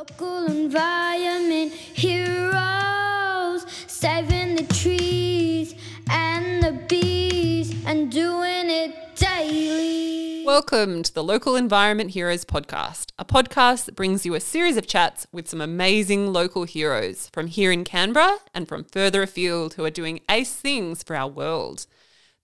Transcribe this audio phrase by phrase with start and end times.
[0.00, 5.74] Local environment heroes, saving the trees
[6.08, 10.42] and the bees and doing it daily.
[10.46, 14.86] Welcome to the Local Environment Heroes podcast, a podcast that brings you a series of
[14.86, 19.84] chats with some amazing local heroes from here in Canberra and from further afield who
[19.84, 21.86] are doing ace things for our world.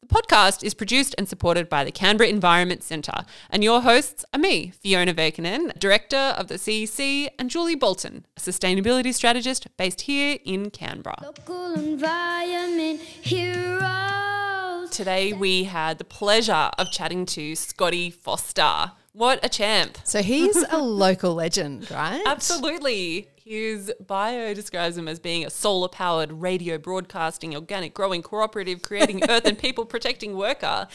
[0.07, 4.39] The podcast is produced and supported by the Canberra Environment Centre, and your hosts are
[4.39, 10.39] me, Fiona Vakinen, Director of the CEC, and Julie Bolton, a sustainability strategist based here
[10.45, 11.25] in Canberra.
[11.25, 14.91] Local environment heroes.
[14.91, 18.93] Today we had the pleasure of chatting to Scotty Foster.
[19.17, 19.97] What a champ!
[20.05, 22.23] So he's a local legend, right?
[22.27, 23.29] Absolutely.
[23.43, 29.23] His bio describes him as being a solar powered radio broadcasting, organic growing cooperative, creating
[29.31, 30.87] earth and people protecting worker.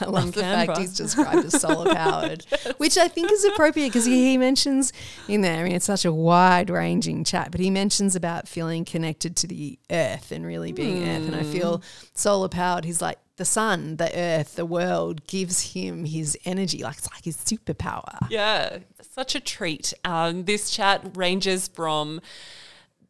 [0.00, 0.66] I love the Canberra.
[0.66, 2.46] fact he's described as solar powered,
[2.78, 4.92] which I think is appropriate because he, he mentions
[5.28, 8.84] in there, I mean, it's such a wide ranging chat, but he mentions about feeling
[8.86, 11.26] connected to the earth and really being earth.
[11.26, 11.52] And I Hmm.
[11.52, 11.82] feel
[12.14, 16.82] solar powered, he's like the sun, the earth, the world gives him his energy.
[16.82, 18.28] Like it's like his superpower.
[18.28, 19.94] Yeah, such a treat.
[20.04, 22.20] Um, this chat ranges from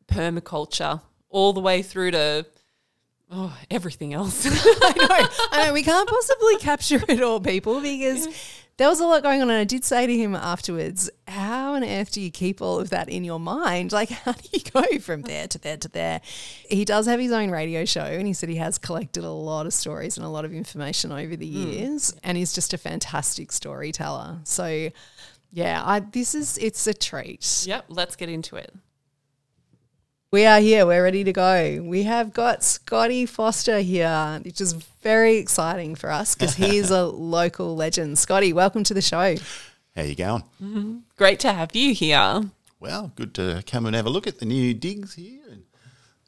[0.07, 2.47] permaculture all the way through to
[3.31, 4.47] oh, everything else.
[4.47, 5.29] I know.
[5.53, 5.73] I know.
[5.73, 8.29] We can't possibly capture it all, people, because
[8.79, 9.51] there was a lot going on.
[9.51, 12.91] And I did say to him afterwards, how on earth do you keep all of
[12.91, 13.93] that in your mind?
[13.93, 16.21] Like, how do you go from there to there to there?
[16.71, 19.67] He does have his own radio show, and he said he has collected a lot
[19.67, 21.71] of stories and a lot of information over the hmm.
[21.71, 24.39] years, and he's just a fantastic storyteller.
[24.45, 24.91] So,
[25.53, 27.65] yeah, I, this is, it's a treat.
[27.67, 28.73] yep, let's get into it.
[30.31, 30.85] We are here.
[30.85, 31.83] We're ready to go.
[31.83, 37.05] We have got Scotty Foster here, which is very exciting for us because he's a
[37.07, 38.19] local legend.
[38.19, 39.37] Scotty, welcome to the show.
[39.97, 40.43] How you going?
[40.63, 40.99] Mm-hmm.
[41.17, 42.43] Great to have you here.
[42.79, 45.63] Well, good to come and have a look at the new digs here and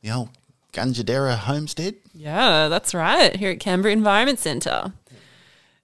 [0.00, 0.30] the old
[0.72, 1.96] Gungaderra homestead.
[2.14, 4.94] Yeah, that's right, here at Canberra Environment Centre.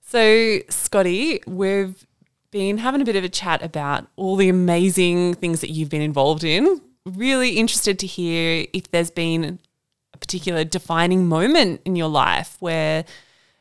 [0.01, 2.07] So, Scotty, we've
[2.51, 6.01] been having a bit of a chat about all the amazing things that you've been
[6.01, 6.81] involved in.
[7.07, 9.59] Really interested to hear if there's been
[10.13, 13.05] a particular defining moment in your life where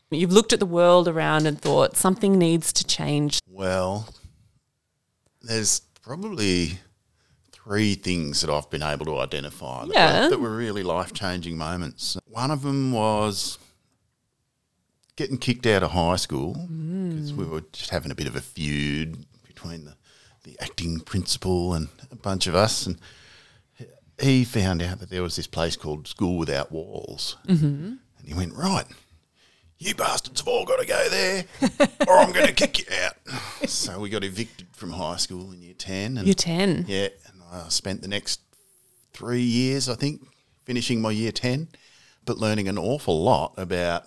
[0.09, 3.39] you've looked at the world around and thought something needs to change.
[3.47, 4.09] Well,
[5.41, 6.79] there's probably
[7.51, 10.23] three things that I've been able to identify that, Yeah.
[10.23, 12.17] were, that were really life changing moments.
[12.25, 13.57] One of them was
[15.15, 17.11] getting kicked out of high school mm.
[17.11, 19.95] because we were just having a bit of a feud between the,
[20.43, 22.85] the acting principal and a bunch of us.
[22.85, 22.99] And
[24.19, 27.37] he found out that there was this place called School Without Walls.
[27.47, 27.65] Mm-hmm.
[27.65, 28.85] And he went, Right,
[29.77, 31.45] you bastards have all got to go there
[32.07, 33.13] or I'm going to kick you out.
[33.67, 36.17] So we got evicted from high school in year 10.
[36.17, 36.85] And You're 10.
[36.87, 38.41] yeah, and I spent the next
[39.11, 40.21] three years, I think,
[40.65, 41.69] finishing my year 10,
[42.25, 44.03] but learning an awful lot about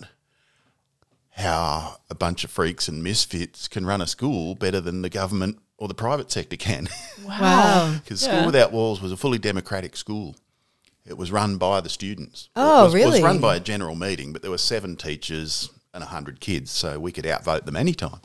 [1.30, 5.58] how a bunch of freaks and misfits can run a school better than the government
[5.78, 6.88] or the private sector can.
[7.24, 7.94] Wow.
[8.02, 10.34] Because School Without Walls was a fully democratic school.
[11.04, 12.48] It was run by the students.
[12.56, 13.10] Oh, it was, really?
[13.10, 16.98] was run by a general meeting, but there were seven teachers and 100 kids, so
[16.98, 18.20] we could outvote them anytime.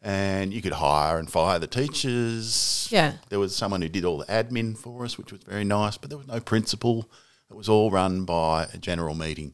[0.00, 2.88] And you could hire and fire the teachers.
[2.90, 3.14] Yeah.
[3.28, 6.08] There was someone who did all the admin for us, which was very nice, but
[6.08, 7.10] there was no principal.
[7.50, 9.52] It was all run by a general meeting.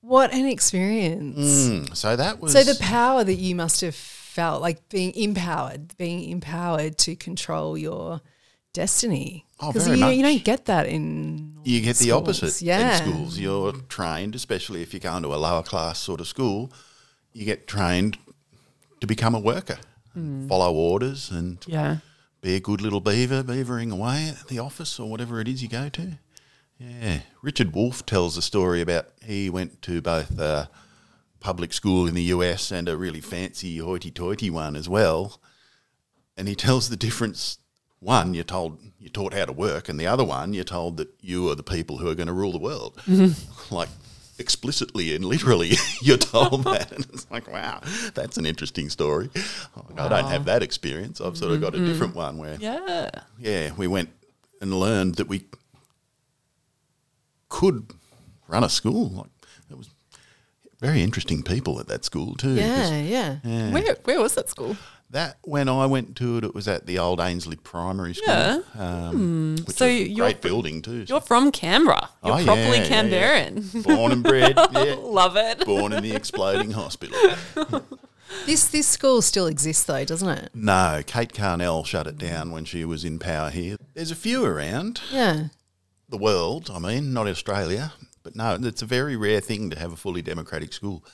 [0.00, 1.38] What an experience.
[1.38, 3.94] Mm, so that was So the power that you must have
[4.34, 8.20] felt, like being empowered, being empowered to control your
[8.72, 9.46] destiny.
[9.60, 12.22] Oh, Because very you, you don't get that in you get the schools.
[12.42, 12.98] opposite Yeah.
[13.04, 13.38] in schools.
[13.38, 16.72] You're trained, especially if you're going to a lower class sort of school,
[17.32, 18.18] you get trained
[19.00, 19.78] to become a worker,
[20.14, 20.48] Hmm.
[20.48, 21.98] follow orders, and Yeah.
[22.40, 25.68] be a good little beaver, beavering away at the office or whatever it is you
[25.68, 26.18] go to.
[26.78, 27.20] Yeah.
[27.40, 30.68] Richard Wolff tells a story about he went to both a
[31.44, 35.40] public school in the US and a really fancy hoity toity one as well.
[36.36, 37.58] And he tells the difference.
[38.00, 41.08] One, you're told you're taught how to work, and the other one, you're told that
[41.20, 43.00] you are the people who are going to rule the world.
[43.70, 43.88] Like
[44.38, 46.92] explicitly and literally, you're told that.
[46.92, 47.80] And it's like, wow,
[48.12, 49.30] that's an interesting story.
[49.74, 51.18] Oh, I don't have that experience.
[51.20, 51.86] I've sort of got a mm-hmm.
[51.86, 53.10] different one where Yeah.
[53.38, 54.10] yeah, we went
[54.60, 55.46] and learned that we
[57.48, 57.90] could
[58.48, 59.08] run a school.
[59.08, 59.30] Like
[59.70, 59.88] it was
[60.84, 62.54] very interesting people at that school too.
[62.54, 63.70] Yeah, yeah.
[63.72, 64.76] Where, where was that school?
[65.10, 68.26] That when I went to it, it was at the old Ainslie Primary School.
[68.34, 68.60] Yeah.
[68.76, 71.04] Um, which So you're- great building too.
[71.08, 72.08] You're from Canberra.
[72.24, 73.82] You're Oh, yeah, properly yeah, yeah.
[73.82, 74.96] Born and bred, yeah.
[74.98, 75.64] Love it.
[75.64, 77.16] Born in the exploding hospital.
[78.46, 80.50] This this school still exists though, doesn't it?
[80.54, 83.76] No, Kate Carnell shut it down when she was in power here.
[83.94, 85.48] There's a few around Yeah.
[86.08, 87.92] the world, I mean, not Australia,
[88.24, 91.04] but no, it's a very rare thing to have a fully democratic school.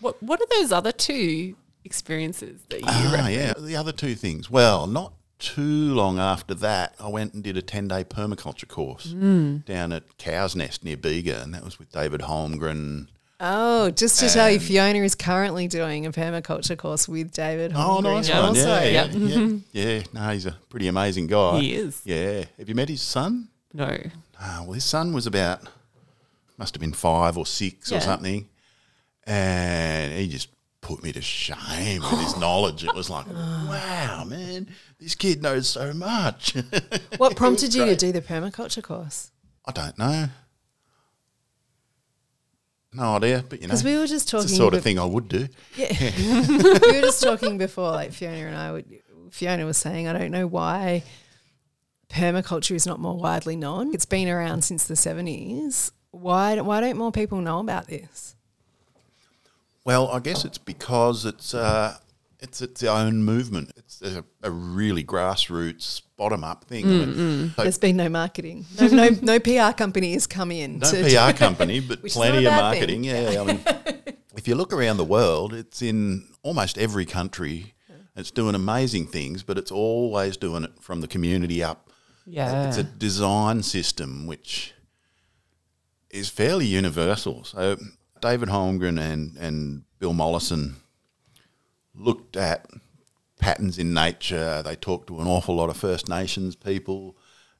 [0.00, 3.32] What What are those other two experiences that you Ah, referenced?
[3.32, 3.52] yeah.
[3.66, 4.48] The other two things.
[4.50, 9.06] Well, not too long after that, I went and did a 10 day permaculture course
[9.06, 13.08] down at Cow's Nest near Bega, and that was with David Holmgren.
[13.40, 17.72] Oh, just to tell you, Fiona is currently doing a permaculture course with David.
[17.74, 18.40] Oh, nice Yeah.
[18.40, 18.48] one.
[18.50, 18.68] also.
[18.68, 19.38] Yeah, yeah, Yeah.
[19.72, 19.84] yeah.
[19.98, 20.02] yeah.
[20.12, 21.60] No, he's a pretty amazing guy.
[21.60, 22.00] He is.
[22.04, 22.44] Yeah.
[22.58, 23.48] Have you met his son?
[23.74, 23.98] No.
[24.40, 25.62] Ah, well, his son was about,
[26.56, 27.98] must have been five or six Yeah.
[27.98, 28.48] or something.
[29.26, 30.48] And he just
[30.80, 32.84] put me to shame with his knowledge.
[32.84, 34.68] It was like, wow, man,
[35.00, 36.54] this kid knows so much.
[37.16, 39.30] What prompted you to do the permaculture course?
[39.66, 40.26] I don't know.
[42.92, 44.48] No idea, but you know, Because we were just it's talking.
[44.48, 45.48] the sort of thing I would do.
[45.74, 45.88] Yeah.
[46.18, 48.84] we were just talking before, like Fiona and I would
[49.30, 51.02] Fiona was saying, I don't know why
[52.08, 53.92] permaculture is not more widely known.
[53.94, 55.90] It's been around since the seventies.
[56.14, 58.36] Why why don't more people know about this?
[59.84, 61.96] Well, I guess it's because it's uh,
[62.40, 63.72] it's its own movement.
[63.76, 66.84] It's a, a really grassroots, bottom up thing.
[66.84, 68.66] I mean, so There's been no marketing.
[68.80, 70.78] No no, no PR company has come in.
[70.78, 73.02] no to, PR company, but plenty of marketing.
[73.02, 73.32] thing.
[73.32, 73.60] Yeah, I mean,
[74.36, 77.74] if you look around the world, it's in almost every country.
[78.16, 81.90] It's doing amazing things, but it's always doing it from the community up.
[82.26, 82.68] Yeah.
[82.68, 84.72] It's a design system which
[86.14, 87.44] is fairly universal.
[87.44, 87.76] So
[88.20, 90.76] David Holmgren and, and Bill Mollison
[91.94, 92.66] looked at
[93.38, 94.62] patterns in nature.
[94.62, 97.16] They talked to an awful lot of First Nations people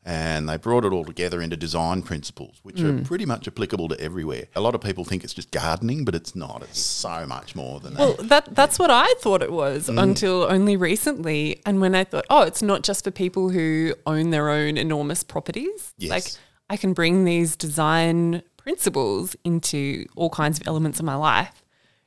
[0.07, 3.99] and they brought it all together into design principles, which are pretty much applicable to
[3.99, 4.45] everywhere.
[4.55, 6.63] A lot of people think it's just gardening, but it's not.
[6.63, 7.99] It's so much more than that.
[8.01, 10.03] Well, that that's what I thought it was Mm.
[10.03, 11.63] until only recently.
[11.65, 15.23] And when I thought, oh, it's not just for people who own their own enormous
[15.23, 15.95] properties.
[15.97, 16.11] Yes.
[16.11, 16.25] Like
[16.71, 21.63] I can bring these design principles into all kinds of elements of my life.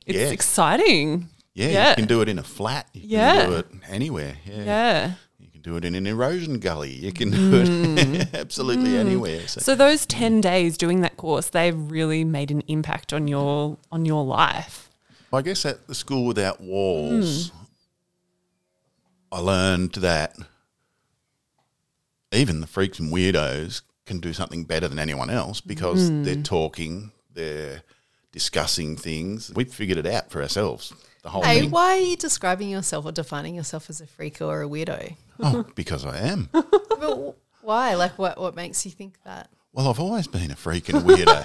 [0.06, 0.32] It's Yes.
[0.32, 1.28] exciting.
[1.54, 1.88] yeah, yeah.
[1.90, 2.88] you can do it in a flat.
[2.92, 3.40] You Yeah.
[3.42, 4.36] can do it anywhere.
[4.46, 4.62] Yeah.
[4.64, 5.12] Yeah.
[5.38, 6.92] You can do it in an erosion gully.
[6.92, 9.46] You can do it absolutely anywhere.
[9.48, 9.64] So, Mm.
[9.64, 14.04] So those 10 days doing that course, they've really made an impact on your on
[14.04, 14.88] your life.
[15.32, 17.52] I guess at the school without walls,
[19.30, 20.36] I learned that
[22.32, 26.24] even the freaks and weirdos can do something better than anyone else because hmm.
[26.24, 27.82] they're talking, they're
[28.32, 29.52] discussing things.
[29.54, 30.92] We've figured it out for ourselves.
[31.22, 31.70] The whole Hey, thing.
[31.70, 35.16] why are you describing yourself or defining yourself as a freak or a weirdo?
[35.40, 36.48] Oh, because I am.
[36.98, 37.94] But why?
[37.94, 39.48] Like what what makes you think that?
[39.78, 41.44] Well, I've always been a freak and a weirdo.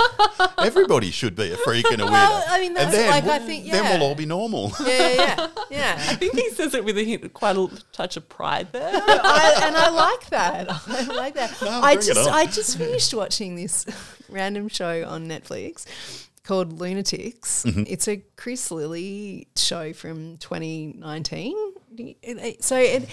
[0.65, 2.11] Everybody should be a freak and a weirdo.
[2.13, 4.73] Well, I mean, And that's then like, I we'll- think, then we'll all be normal.
[4.79, 5.47] Yeah, yeah, yeah.
[5.69, 5.95] yeah.
[6.09, 8.89] I think he says it with a hint, quite a touch of pride there.
[8.91, 10.67] I, and I like that.
[10.67, 11.61] I like that.
[11.61, 12.27] No, I just.
[12.27, 13.85] I just finished watching this
[14.29, 15.85] random show on Netflix
[16.43, 17.65] called Lunatics.
[17.65, 17.83] Mm-hmm.
[17.85, 21.55] It's a Chris Lilley show from 2019.
[22.61, 23.07] So it,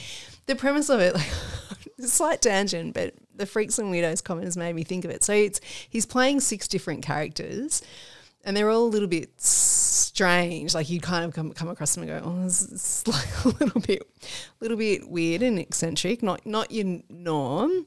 [0.46, 1.28] the premise of it, like,
[2.08, 5.24] slight tangent, but the freaks and weirdos comment has made me think of it.
[5.24, 7.82] So it's he's playing six different characters
[8.44, 10.74] and they're all a little bit strange.
[10.74, 13.48] Like you kind of come, come across them and go, "Oh, this is like a
[13.64, 14.02] little bit,
[14.60, 17.86] little bit weird and eccentric, not not your norm."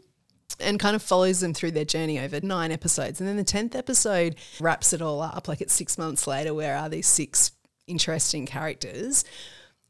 [0.60, 3.76] And kind of follows them through their journey over nine episodes, and then the tenth
[3.76, 5.48] episode wraps it all up.
[5.48, 7.52] Like it's six months later, where are these six
[7.88, 9.26] interesting characters?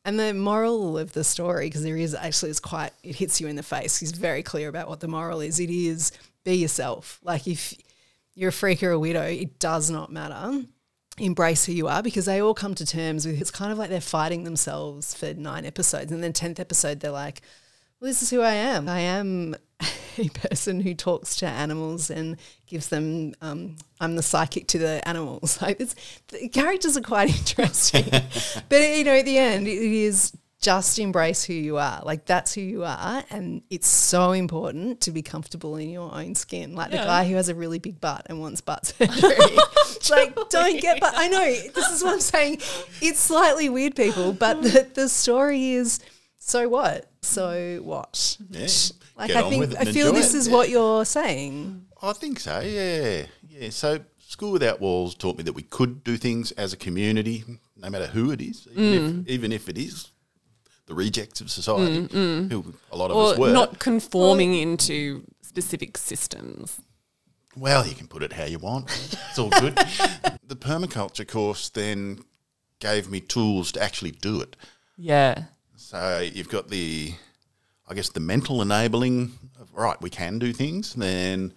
[0.06, 3.48] And the moral of the story, because there is actually is quite it hits you
[3.48, 3.98] in the face.
[3.98, 5.60] He's very clear about what the moral is.
[5.60, 6.12] It is
[6.44, 7.20] be yourself.
[7.24, 7.74] Like if
[8.36, 10.64] you're a freak or a widow, it does not matter.
[11.20, 13.90] Embrace who you are because they all come to terms with it's kind of like
[13.90, 16.12] they're fighting themselves for nine episodes.
[16.12, 17.42] And then tenth episode they're like,
[18.00, 18.90] Well, this is who I am.
[18.90, 19.56] I am
[20.18, 25.08] a person who talks to animals and gives them um, I'm the psychic to the
[25.08, 25.58] animals.
[25.62, 25.96] Like it's
[26.30, 28.06] the characters are quite interesting.
[28.70, 32.02] but you know, at the end it is just embrace who you are.
[32.06, 33.24] Like that's who you are.
[33.30, 36.74] And it's so important to be comfortable in your own skin.
[36.74, 37.02] Like Yeah.
[37.02, 39.36] the guy who has a really big butt and wants butt surgery.
[40.10, 41.46] like, don't get but I know.
[41.74, 42.62] This is what I'm saying.
[43.02, 46.00] It's slightly weird, people, but the, the story is
[46.40, 47.10] so what?
[47.24, 48.38] So what?
[48.50, 48.68] Yeah.
[49.18, 50.38] Like Get I on think with it I feel this it.
[50.38, 50.54] is Yeah.
[50.54, 51.86] what you're saying.
[52.02, 52.60] I think so.
[52.60, 53.70] Yeah, yeah.
[53.70, 57.44] So school without walls taught me that we could do things as a community,
[57.78, 59.22] no matter who it is, even, Mm.
[59.24, 60.08] if, even if it is
[60.88, 63.54] the rejects of society, who a lot of or us were.
[63.54, 66.82] not conforming into specific systems.
[67.56, 68.90] well, you can put it how you want.
[69.30, 69.76] It's all good.
[70.48, 72.24] the permaculture course then
[72.80, 74.56] gave me tools to actually do it.
[74.98, 75.44] Yeah.
[75.94, 77.14] So you've got the,
[77.88, 79.32] I guess, the mental enabling.
[79.62, 80.96] Of, right, we can do things.
[80.96, 81.54] Then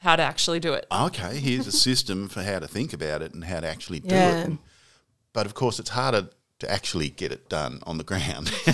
[0.00, 0.86] How to actually do it.
[0.90, 4.14] okay, here's a system for how to think about it and how to actually do
[4.14, 4.44] Yeah.
[4.46, 4.52] it.
[5.34, 8.46] But of course, it's harder to actually get it done on the ground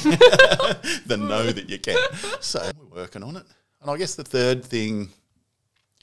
[1.04, 1.98] than know that you can.
[2.38, 3.46] So we're working on it.
[3.82, 5.08] And I guess the third thing,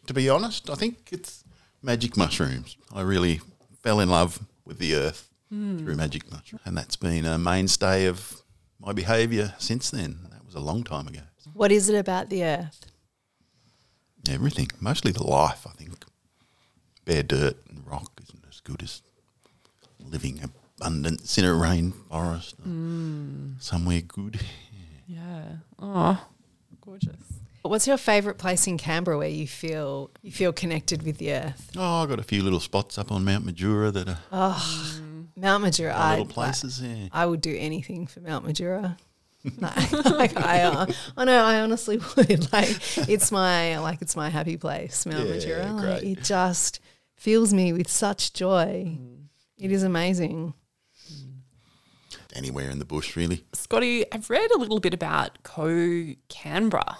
[0.07, 1.45] to be honest, I think it's
[1.81, 2.75] magic mushrooms.
[2.93, 3.39] I really
[3.81, 5.77] fell in love with the earth hmm.
[5.77, 6.63] through magic mushrooms.
[6.65, 8.41] And that's been a mainstay of
[8.79, 10.19] my behaviour since then.
[10.31, 11.21] That was a long time ago.
[11.53, 12.85] What is it about the earth?
[14.29, 16.03] Everything, mostly the life, I think.
[17.05, 19.01] Bare dirt and rock isn't as good as
[19.99, 20.41] living
[20.77, 22.55] abundance in a rainforest.
[22.55, 23.53] Hmm.
[23.59, 24.41] Somewhere good.
[25.07, 25.43] Yeah.
[25.79, 26.27] Oh,
[26.81, 27.15] gorgeous.
[27.61, 31.71] What's your favourite place in Canberra where you feel you feel connected with the earth?
[31.75, 34.61] Oh, I've got a few little spots up on Mount Majura that are
[35.37, 35.93] Mount Majura.
[35.93, 36.81] I, little places.
[36.81, 37.09] Yeah.
[37.13, 38.97] I would do anything for Mount Majura.
[39.59, 42.51] like, like I, uh, I know, I honestly would.
[42.51, 42.75] Like,
[43.07, 45.83] it's my like it's my happy place, Mount Yeah, Majura.
[45.83, 46.79] Like, it just
[47.15, 48.97] fills me with such joy.
[49.57, 50.53] It is amazing.
[52.35, 53.45] Anywhere in the bush, really.
[53.53, 56.97] Scotty, I've read a little bit about Co Canberra.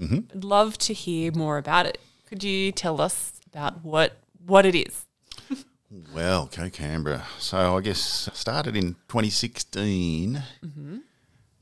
[0.00, 1.98] I'd love to hear more about it.
[2.26, 5.06] Could you tell us about what what it is?
[5.90, 7.22] Well, CoCanberra.
[7.38, 10.42] So I guess started in 2016.
[10.64, 10.98] Mm-hmm.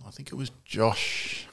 [0.07, 1.47] I think it was Josh,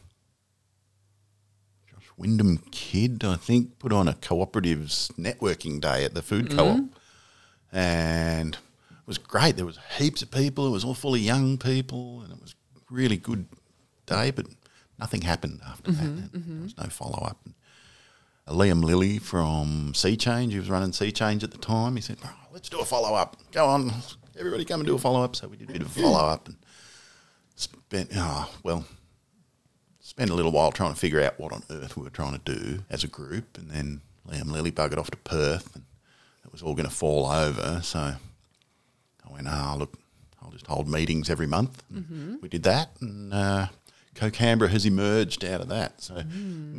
[1.87, 3.23] Josh Wyndham Kidd.
[3.23, 7.75] I think put on a cooperatives networking day at the food co-op, mm-hmm.
[7.75, 9.55] and it was great.
[9.55, 10.67] There was heaps of people.
[10.67, 13.47] It was all full of young people, and it was a really good
[14.05, 14.31] day.
[14.31, 14.47] But
[14.99, 16.03] nothing happened after that.
[16.03, 17.47] Mm-hmm, there was no follow up.
[18.47, 21.95] Uh, Liam Lilly from Sea Change, he was running Sea Change at the time.
[21.95, 23.37] He said, "Oh, "Let's do a follow up.
[23.51, 23.91] Go on,
[24.39, 26.47] everybody, come and do a follow up." So we did a bit of follow up
[26.47, 26.57] and
[27.55, 28.11] spent.
[28.15, 28.85] Oh well,
[29.99, 32.55] spent a little while trying to figure out what on earth we were trying to
[32.55, 35.83] do as a group, and then Liam Lilly buggered off to Perth, and
[36.45, 37.81] it was all going to fall over.
[37.83, 39.95] So I went, "Ah, look,
[40.41, 43.67] I'll just hold meetings every month." And We did that, and uh,
[44.15, 46.01] CoCanberra has emerged out of that.
[46.01, 46.23] So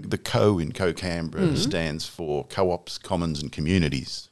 [0.09, 4.28] the Co in CoCanberra stands for co-ops, commons, and communities,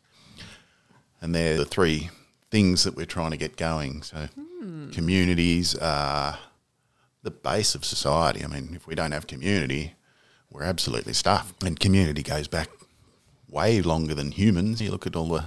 [1.23, 2.11] and they're the three
[2.51, 4.03] things that we're trying to get going.
[4.03, 4.29] So
[4.93, 6.39] communities are
[7.23, 8.45] the base of society.
[8.45, 9.95] I mean, if we don't have community,
[10.51, 11.63] we're absolutely stuffed.
[11.63, 12.69] And community goes back
[13.49, 14.83] way longer than humans.
[14.83, 15.45] You look at all the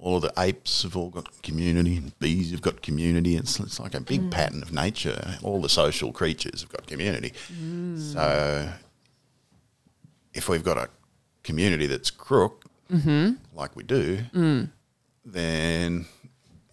[0.00, 3.36] all of the apes have all got community, and bees have got community.
[3.36, 4.30] It's, it's like a big mm.
[4.30, 5.38] pattern of nature.
[5.42, 7.32] All the social creatures have got community.
[7.52, 7.98] Mm.
[7.98, 8.72] So
[10.34, 10.88] if we've got a
[11.42, 13.32] community that's crook, mm-hmm.
[13.56, 14.70] like we do, mm.
[15.32, 16.06] Then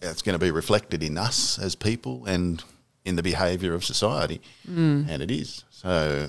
[0.00, 2.62] it's going to be reflected in us as people and
[3.04, 5.08] in the behaviour of society, mm.
[5.08, 5.64] and it is.
[5.70, 6.28] So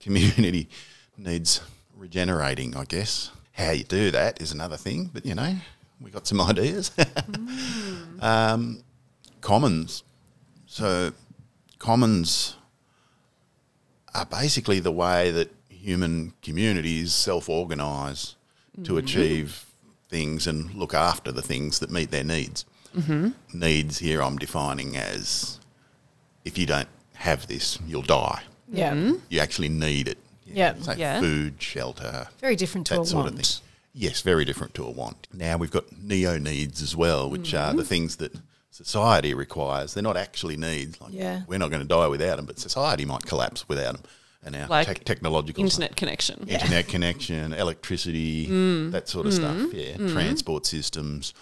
[0.00, 0.68] community
[1.16, 1.60] needs
[1.96, 3.30] regenerating, I guess.
[3.52, 5.56] How you do that is another thing, but you know,
[6.00, 6.90] we got some ideas.
[6.90, 8.22] Mm.
[8.22, 8.84] um,
[9.40, 10.02] commons.
[10.66, 11.12] So
[11.78, 12.56] commons
[14.14, 18.36] are basically the way that human communities self-organise
[18.84, 18.98] to mm.
[18.98, 19.69] achieve
[20.10, 22.66] things and look after the things that meet their needs.
[23.54, 25.60] Needs here I'm defining as
[26.44, 28.42] if you don't have this, you'll die.
[28.68, 29.12] Yeah.
[29.28, 30.18] You actually need it.
[30.46, 30.74] Yeah.
[30.80, 31.20] Say Yeah.
[31.20, 33.38] food, shelter, Very different to that a sort want.
[33.40, 33.62] of thing.
[33.92, 35.26] Yes, very different to a want.
[35.32, 37.78] Now we've got neo needs as well, which are Mm-hmm.
[37.78, 38.32] the things that
[38.70, 39.94] society requires.
[39.94, 41.00] They're not actually needs.
[41.00, 41.42] Like Yeah.
[41.46, 44.02] we're not going to die without them, but society might collapse without them.
[44.42, 46.44] And our Like tech technological Internet connection.
[46.48, 48.90] internet connection, electricity, Mm.
[48.92, 49.72] that sort of stuff.
[49.74, 51.34] Yeah, transport systems,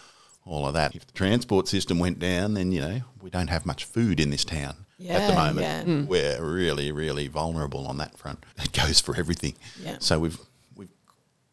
[0.44, 0.94] all of that.
[0.96, 4.30] If the transport system went down, then you know we don't have much food in
[4.30, 4.74] this town
[5.08, 5.60] at the moment.
[5.60, 5.82] yeah.
[5.84, 6.06] Mm.
[6.08, 8.44] We're really, really vulnerable on that front.
[8.64, 9.54] It goes for everything.
[9.80, 9.98] Yeah.
[10.00, 10.38] So we've
[10.74, 10.90] we've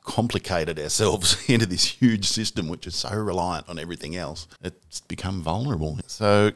[0.04, 4.48] complicated ourselves into this huge system which is so reliant on everything else.
[4.64, 6.00] It's become vulnerable.
[6.08, 6.54] So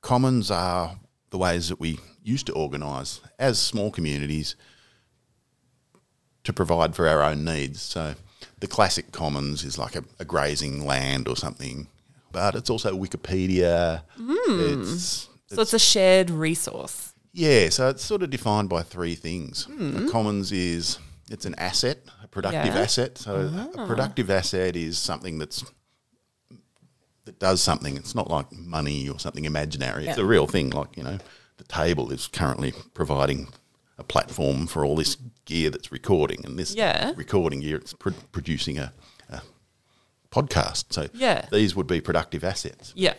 [0.00, 0.98] commons are
[1.30, 4.54] the ways that we used to organise as small communities
[6.44, 7.80] to provide for our own needs.
[7.80, 8.14] So
[8.60, 11.88] the classic commons is like a, a grazing land or something,
[12.32, 14.02] but it's also Wikipedia.
[14.16, 14.82] Hmm.
[14.82, 17.14] It's, So it's a shared resource.
[17.32, 19.66] yeah, so it's sort of defined by three things.
[19.66, 20.08] A hmm.
[20.08, 20.98] commons is
[21.30, 22.80] it's an asset, a productive Yeah.
[22.80, 23.18] asset.
[23.18, 23.86] So a ah.
[23.86, 25.64] productive asset is something that's
[27.26, 27.96] that does something.
[27.96, 30.06] It's not like money or something imaginary.
[30.06, 30.70] It's a real thing.
[30.70, 31.18] Like you know,
[31.58, 33.48] the table is currently providing
[33.98, 37.12] a platform for all this gear that's recording, and this Yeah.
[37.16, 38.92] recording gear it's pro- producing a,
[39.28, 39.42] a
[40.30, 40.92] podcast.
[40.92, 41.46] So Yeah.
[41.50, 42.92] these would be productive assets.
[42.96, 43.14] Yeah.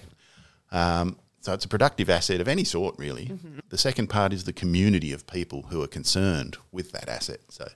[0.71, 3.31] Um, so it's a productive asset of any sort, really.
[3.69, 7.39] The second part is the community of people who are concerned with that asset.
[7.49, 7.67] So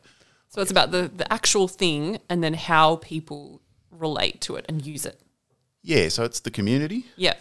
[0.49, 4.85] So it's about the, the actual thing and then how people relate to it and
[4.85, 5.19] use it.
[5.81, 7.33] yeah, so it's the community, Yeah.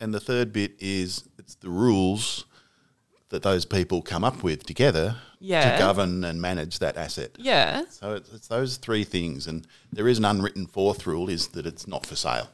[0.00, 2.44] and the third bit is it's the rules
[3.30, 5.72] that those people come up with together Yeah.
[5.72, 7.30] to govern and manage that asset.
[7.38, 7.84] Yeah.
[7.90, 11.66] So it's, it's those three things, and there is an unwritten fourth rule: is that
[11.66, 12.50] it's not for sale.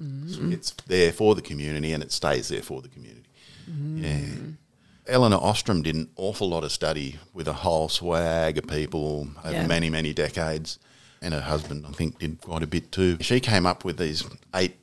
[0.00, 0.52] Mm-hmm.
[0.52, 3.28] It's there for the community, and it stays there for the community.
[3.70, 4.04] Mm-hmm.
[4.04, 5.14] Yeah.
[5.14, 9.52] Elinor Ostrom did an awful lot of study with a whole swag of people over
[9.52, 9.66] Yeah.
[9.66, 10.78] many, many decades,
[11.20, 13.18] and her husband, I think, did quite a bit too.
[13.20, 14.76] She came up with these eight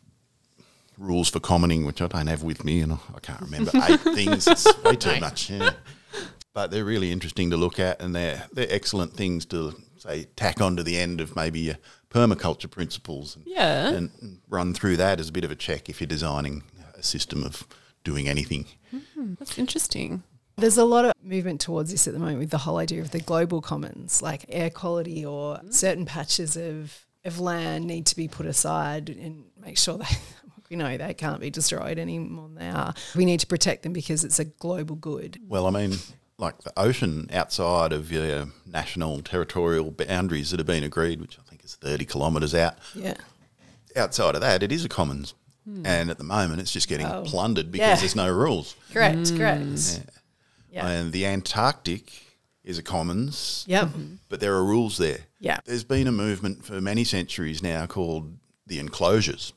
[0.98, 4.00] rules for commoning, which I don't have with me, and I I can't remember eight
[4.16, 4.48] things.
[4.48, 5.50] It's way too much.
[5.50, 5.72] Yeah.
[6.54, 10.62] But they're really interesting to look at, and they're they're excellent things to say tack
[10.62, 11.76] onto the end of maybe your
[12.10, 13.90] permaculture principles, and, Yeah.
[13.90, 16.64] and and run through that as a bit of a check if you're designing
[16.96, 17.68] a system of
[18.04, 18.66] doing anything.
[18.92, 20.24] Hmm, that's interesting.
[20.56, 23.12] There's a lot of movement towards this at the moment with the whole idea of
[23.12, 25.70] the global commons, like air quality or mm-hmm.
[25.70, 30.06] certain patches of, of land need to be put aside and make sure they,
[30.70, 32.94] we know they can't be destroyed any more than they are.
[33.16, 35.40] We need to protect them because it's a global good.
[35.48, 35.98] Well, I mean,
[36.38, 41.44] like the ocean outside of your national territorial boundaries that have been agreed, which I
[41.50, 43.16] think is 30 kilometres out, Yeah.
[43.96, 45.34] outside of that, it is a commons.
[45.66, 45.86] Hmm.
[45.86, 47.24] And at the moment, it's just getting Oh.
[47.26, 47.96] plundered because Yeah.
[47.96, 48.76] there's no rules.
[48.94, 49.38] Correct, hmm.
[49.38, 50.02] correct.
[50.72, 50.88] Yeah.
[50.88, 52.12] And the Antarctic
[52.64, 53.88] is a commons, Yep.
[53.90, 54.16] Hmm.
[54.30, 55.22] but there are rules there.
[55.40, 55.60] Yeah.
[55.66, 59.54] There's been a movement for many centuries now called the enclosures,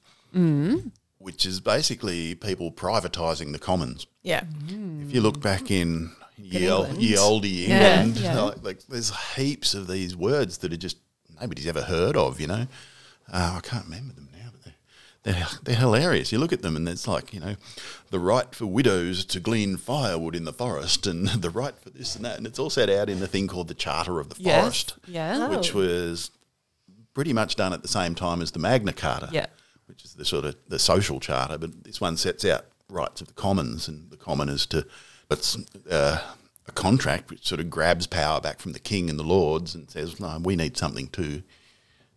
[1.20, 4.06] which is basically people privatising the commons.
[4.22, 4.42] Yeah.
[4.68, 7.02] If you look back in ye, ol- England.
[7.02, 8.40] ye olde England, yeah.
[8.40, 10.96] Like, like there's heaps of these words that are just
[11.40, 12.40] nobody's ever heard of.
[12.40, 12.66] You know,
[13.32, 14.72] uh, I can't remember them now, but
[15.22, 16.32] they're, they're they're hilarious.
[16.32, 17.56] You look at them and it's like you know,
[18.10, 22.16] the right for widows to glean firewood in the forest, and the right for this
[22.16, 24.42] and that, and it's all set out in the thing called the Charter of the
[24.42, 24.60] Yes.
[24.60, 25.48] Forest, Yeah.
[25.48, 25.78] which Oh.
[25.80, 26.30] was
[27.12, 29.46] pretty much done at the same time as the Magna Carta Yeah.
[29.90, 33.26] Which is the sort of the social charter, but this one sets out rights of
[33.26, 34.86] the commons and the commoners to.
[35.30, 35.56] It's
[35.88, 36.20] uh,
[36.66, 39.90] a contract which sort of grabs power back from the king and the lords and
[39.90, 41.42] says, "No, we need something too."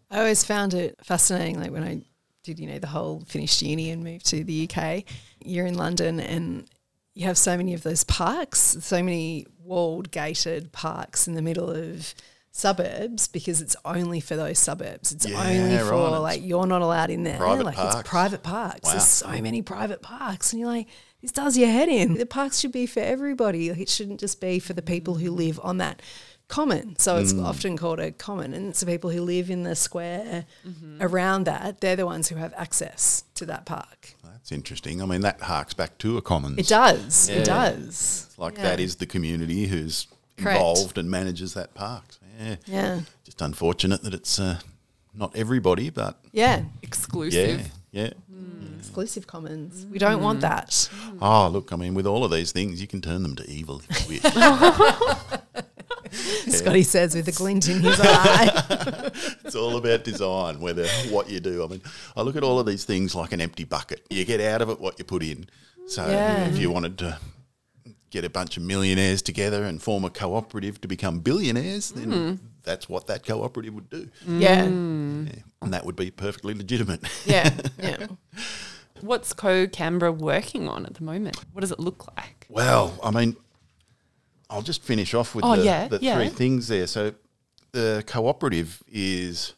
[0.09, 2.01] I always found it fascinating, like when I
[2.43, 5.05] did, you know, the whole finished uni and moved to the UK.
[5.43, 6.67] You're in London and
[7.15, 11.69] you have so many of those parks, so many walled, gated parks in the middle
[11.69, 12.13] of
[12.57, 15.11] suburbs because it's only for those suburbs.
[15.11, 16.11] It's Yeah, only for right.
[16.13, 17.37] It's like you're not allowed in there.
[17.37, 17.99] private like parks.
[17.99, 18.81] it's private parks.
[18.83, 18.91] Wow.
[18.91, 20.87] There's so many private parks, and you're like,
[21.21, 22.13] this does your head in.
[22.15, 23.69] The parks should be for everybody.
[23.69, 26.01] It shouldn't just be for the people who live on that
[26.47, 26.95] common.
[26.99, 27.43] So it's Mm.
[27.43, 31.01] often called a common, and it's the people who live in the square Mm-hmm.
[31.01, 31.81] around that.
[31.81, 34.15] They're the ones who have access to that park.
[34.23, 35.01] That's interesting.
[35.01, 36.59] I mean, that harks back to a commons.
[36.59, 37.29] It does.
[37.29, 37.35] Yeah.
[37.37, 38.27] It does.
[38.27, 38.63] It's like Yeah.
[38.63, 40.57] that is the community who's Correct.
[40.57, 42.03] involved and manages that park.
[42.37, 43.01] So, yeah, Yeah.
[43.23, 44.59] just unfortunate that it's uh,
[45.13, 46.57] not everybody, but Yeah.
[46.57, 47.71] yeah, Exclusive.
[47.91, 48.11] yeah.
[48.31, 48.77] Hmm.
[48.79, 49.85] Exclusive commons.
[49.85, 50.41] We don't want hmm.
[50.41, 50.89] that.
[51.21, 53.81] Oh, look, I mean, with all of these things, you can turn them to evil
[53.89, 54.33] if you wish.
[56.13, 59.11] Scotty says with a glint in his eye.
[59.45, 61.63] It's all about design, whether what you do.
[61.63, 61.81] I mean,
[62.17, 64.01] I look at all of these things like an empty bucket.
[64.09, 65.47] You get out of it what you put in.
[65.87, 66.47] So Yeah.
[66.47, 67.19] if you wanted to
[68.13, 72.45] get a bunch of millionaires together and form a cooperative to become billionaires, then hmm.
[72.61, 74.07] that's what that cooperative would do.
[74.27, 74.63] yeah.
[74.63, 74.69] Yeah.
[74.69, 77.01] And that would be perfectly legitimate.
[77.25, 77.49] Yeah.
[77.81, 78.07] Yeah.
[79.01, 81.37] What's CoCanberra working on at the moment?
[81.51, 82.45] What does it look like?
[82.47, 83.35] Well, I mean,
[84.49, 86.15] I'll just finish off with Oh, the, yeah, the yeah.
[86.15, 86.87] three things there.
[86.87, 87.13] So,
[87.73, 89.55] the cooperative is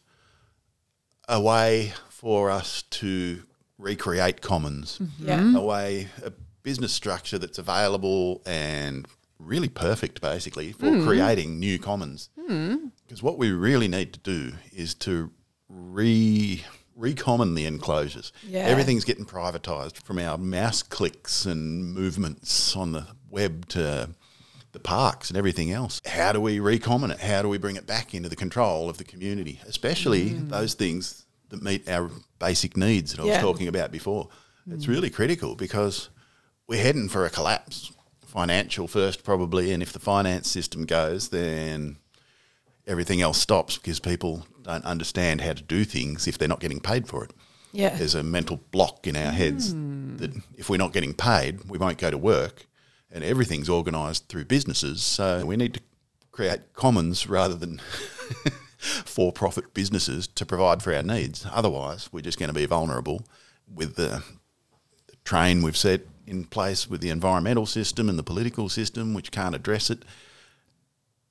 [1.28, 3.44] a way for us to
[3.78, 5.28] recreate commons, mm-hmm.
[5.28, 5.56] Yeah.
[5.56, 6.32] a way, a
[6.66, 9.06] business structure that's available and
[9.38, 11.06] really perfect, basically, for Hmm.
[11.06, 12.28] creating new commons.
[12.36, 12.88] Hmm.
[13.04, 15.30] Because what we really need to do is to
[15.68, 16.64] re
[16.96, 18.32] recommon the enclosures.
[18.42, 18.60] Yeah.
[18.60, 24.08] Everything's getting privatized from our mouse clicks and movements on the web to
[24.72, 26.00] the parks and everything else.
[26.04, 27.20] How do we recommon it?
[27.20, 29.60] How do we bring it back into the control of the community?
[29.68, 30.48] Especially hmm.
[30.48, 34.30] those things that meet our basic needs that I was talking about before.
[34.68, 34.90] It's hmm.
[34.90, 36.08] really critical because
[36.66, 37.92] we're heading for a collapse.
[38.24, 41.96] Financial first, probably, and if the finance system goes, then
[42.86, 46.80] everything else stops because people don't understand how to do things if they're not getting
[46.80, 47.30] paid for it.
[47.72, 47.96] Yeah.
[47.96, 50.16] There's a mental block in our heads hmm.
[50.16, 52.66] that if we're not getting paid, we won't go to work,
[53.10, 55.02] and everything's organised through businesses.
[55.02, 55.80] So we need to
[56.32, 57.80] create commons rather than
[58.78, 61.46] for-profit businesses to provide for our needs.
[61.50, 63.26] Otherwise, we're just going to be vulnerable
[63.72, 64.22] with the
[65.24, 69.54] train we've set in place with the environmental system and the political system, which can't
[69.54, 70.04] address it,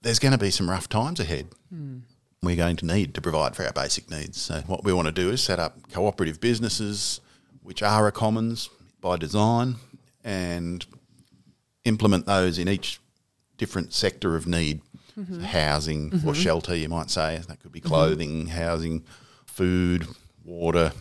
[0.02, 1.48] there's going to be some rough times ahead.
[1.70, 2.00] Hmm.
[2.42, 4.40] We're going to need to provide for our basic needs.
[4.40, 7.20] So, what we want to do is set up cooperative businesses,
[7.64, 8.70] which are a commons
[9.02, 9.76] by design,
[10.24, 10.86] and
[11.86, 13.00] implement those in each
[13.58, 14.82] different sector of need.
[15.16, 15.40] So mm-hmm.
[15.42, 16.34] housing or mm-hmm.
[16.34, 17.42] shelter, you might say.
[17.48, 17.88] That could be mm-hmm.
[17.88, 19.06] clothing, housing,
[19.46, 20.08] food,
[20.44, 20.92] water,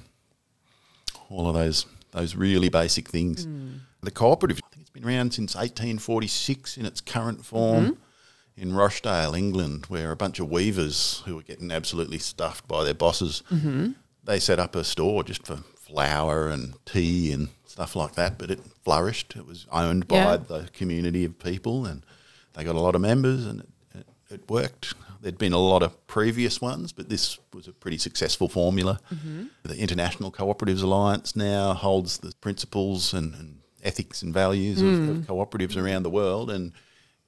[1.28, 3.46] all of those those really basic things.
[3.46, 3.80] Mm.
[4.00, 8.62] The cooperative, I think it's been around since 1846 in its current form mm-hmm.
[8.62, 12.94] in Rochdale, England, where a bunch of weavers who were getting absolutely stuffed by their
[12.94, 13.92] bosses, mm-hmm.
[14.22, 18.38] they set up a store just for flour and tea and stuff like that.
[18.38, 19.34] But it flourished.
[19.36, 20.36] It was owned by Yeah.
[20.36, 22.06] the community of people, and
[22.52, 24.94] they got a lot of members, and it, it, it worked.
[25.24, 29.00] There'd been a lot of previous ones, but this was a pretty successful formula.
[29.10, 29.44] Mm-hmm.
[29.62, 35.16] The International Cooperatives Alliance now holds the principles and, and ethics and values of, of
[35.16, 35.24] mm.
[35.24, 36.72] cooperatives around the world, and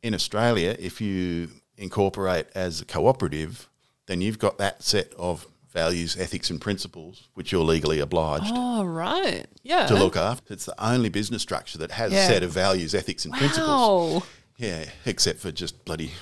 [0.02, 3.66] in Australia, if you incorporate as a cooperative,
[4.04, 8.84] then you've got that set of values, ethics, and principles which you're legally obliged Oh,
[8.84, 9.46] right.
[9.62, 9.86] Yeah.
[9.86, 10.52] to look after.
[10.52, 12.24] It's the only business structure that has Yeah.
[12.24, 14.20] a set of values, ethics, and principles.
[14.20, 14.22] Wow.
[14.58, 16.12] Yeah, except for just bloody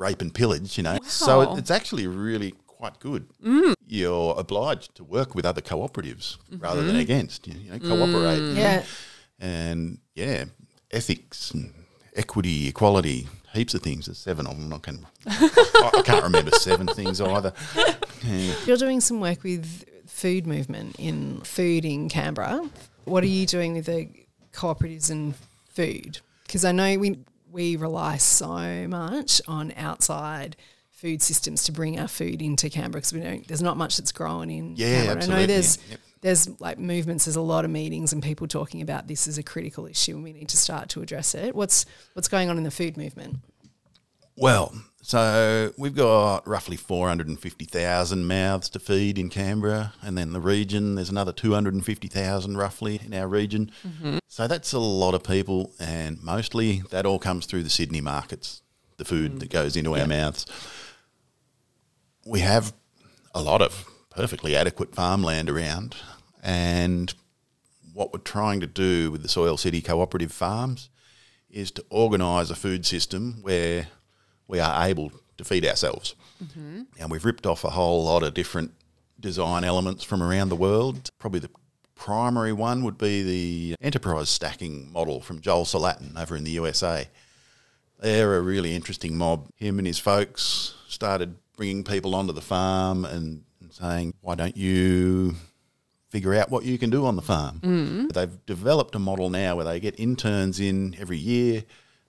[0.00, 0.98] rape and pillage, you know.
[1.04, 3.28] So it, it's actually really quite good.
[3.44, 3.74] Mm.
[3.86, 7.00] You're obliged to work with other cooperatives rather than mm-hmm.
[7.00, 7.46] against.
[7.46, 8.40] You, you know, cooperate.
[8.40, 8.56] Mm.
[8.56, 8.84] Yeah.
[9.38, 10.46] And yeah,
[10.90, 11.72] ethics and
[12.16, 14.06] equity, equality, heaps of things.
[14.06, 14.72] There's seven of them.
[14.72, 17.52] I, can, I I can't remember seven things either.
[18.24, 18.54] Yeah.
[18.66, 22.68] You're doing some work with food movement in food in Canberra.
[23.04, 24.08] What are you doing with the
[24.52, 25.34] cooperatives and
[25.68, 26.20] food?
[26.46, 27.18] Because I know we
[27.50, 30.56] we rely so much on outside
[30.90, 33.46] food systems to bring our food into Canberra because we don't.
[33.48, 35.08] There's not much that's growing in Yeah, Canberra.
[35.08, 35.42] I absolutely.
[35.42, 36.00] know there's Yep.
[36.20, 37.24] there's like movements.
[37.24, 40.22] There's a lot of meetings and people talking about this as a critical issue and
[40.22, 41.54] we need to start to address it.
[41.54, 43.38] What's what's going on in the food movement?
[44.36, 50.94] Well, so we've got roughly 450,000 mouths to feed in Canberra, and then the region,
[50.94, 53.72] there's another 250,000 roughly in our region.
[53.86, 54.18] Mm-hmm.
[54.28, 58.62] So that's a lot of people, and mostly that all comes through the Sydney markets,
[58.98, 60.10] the food that goes into our mm.
[60.10, 60.46] mouths.
[62.26, 62.74] We have
[63.34, 65.96] a lot of perfectly adequate farmland around,
[66.42, 67.14] and
[67.94, 70.90] what we're trying to do with the Soil City Cooperative Farms
[71.50, 73.88] is to organise a food system where
[74.50, 76.16] we are able to feed ourselves.
[76.44, 76.82] Mm-hmm.
[76.98, 78.72] And we've ripped off a whole lot of different
[79.18, 81.08] design elements from around the world.
[81.18, 81.50] Probably the
[81.94, 87.08] primary one would be the enterprise stacking model from Joel Salatin over in the USA.
[88.00, 89.48] They're a really interesting mob.
[89.56, 94.56] Him and his folks started bringing people onto the farm and, and saying, why don't
[94.56, 95.36] you
[96.08, 97.60] figure out what you can do on the farm?
[97.60, 98.08] Mm-hmm.
[98.08, 101.64] They've developed a model now where they get interns in every year.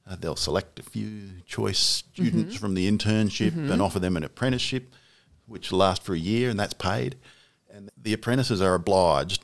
[0.10, 4.94] Uh, they'll select a few choice students from the internship and offer them an apprenticeship,
[5.46, 7.16] which lasts for a year, and that's paid.
[7.72, 9.44] And the apprentices are obliged,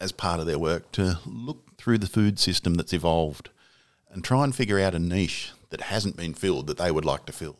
[0.00, 3.50] as part of their work, to look through the food system that's evolved
[4.10, 7.24] and try and figure out a niche that hasn't been filled that they would like
[7.26, 7.56] to fill.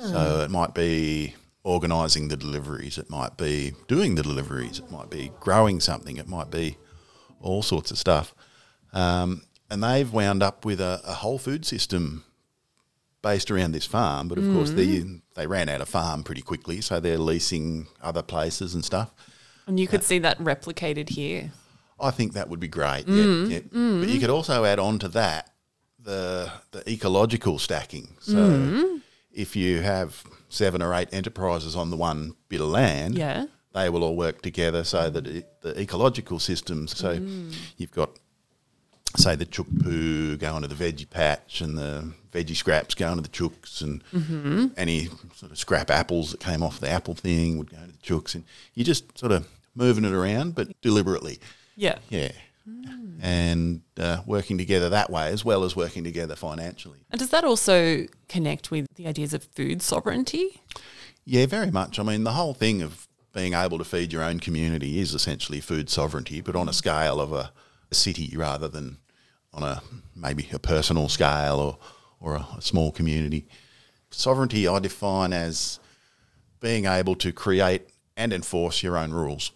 [0.00, 5.10] So it might be organising the deliveries, it might be doing the deliveries, it might
[5.10, 6.76] be growing something, it might be
[7.40, 8.34] all sorts of stuff.
[8.92, 12.24] Um, and they've wound up with a, a whole food system
[13.22, 14.28] based around this farm.
[14.28, 15.20] But of course, they, mm.
[15.34, 19.12] they ran out of farm pretty quickly, so they're leasing other places and stuff.
[19.66, 21.52] And you could uh, see that replicated here.
[22.00, 23.04] I think that would be great.
[23.06, 23.50] Mm.
[23.50, 23.60] Yeah, yeah.
[23.60, 24.00] Mm.
[24.00, 25.50] But you could also add on to that
[25.98, 28.16] the the ecological stacking.
[28.20, 29.00] So
[29.32, 33.46] if you have seven or eight enterprises on the one bit of land, Yeah.
[33.74, 36.96] they will all work together so that it, the ecological systems.
[36.96, 37.20] So
[37.76, 38.10] you've got
[39.18, 43.22] say the chook poo going to the veggie patch and the veggie scraps going to
[43.22, 44.66] the chooks and mm-hmm.
[44.76, 47.98] any sort of scrap apples that came off the apple thing would go to the
[47.98, 51.38] chooks and you're just sort of moving it around but deliberately.
[51.76, 51.98] Yeah.
[52.10, 52.32] Yeah.
[52.64, 53.18] Hmm.
[53.22, 56.98] And uh, working together that way as well as working together financially.
[57.10, 60.60] And does that also connect with the ideas of food sovereignty?
[61.24, 61.98] Yeah, very much.
[61.98, 65.60] I mean, the whole thing of being able to feed your own community is essentially
[65.60, 66.74] food sovereignty, but on a mm.
[66.74, 67.52] scale of a,
[67.90, 68.98] a city rather than
[69.62, 69.82] on a
[70.14, 71.78] maybe a personal scale or,
[72.20, 73.46] or a, a small community.
[74.10, 75.78] Sovereignty I define as
[76.60, 79.52] being able to create and enforce your own rules.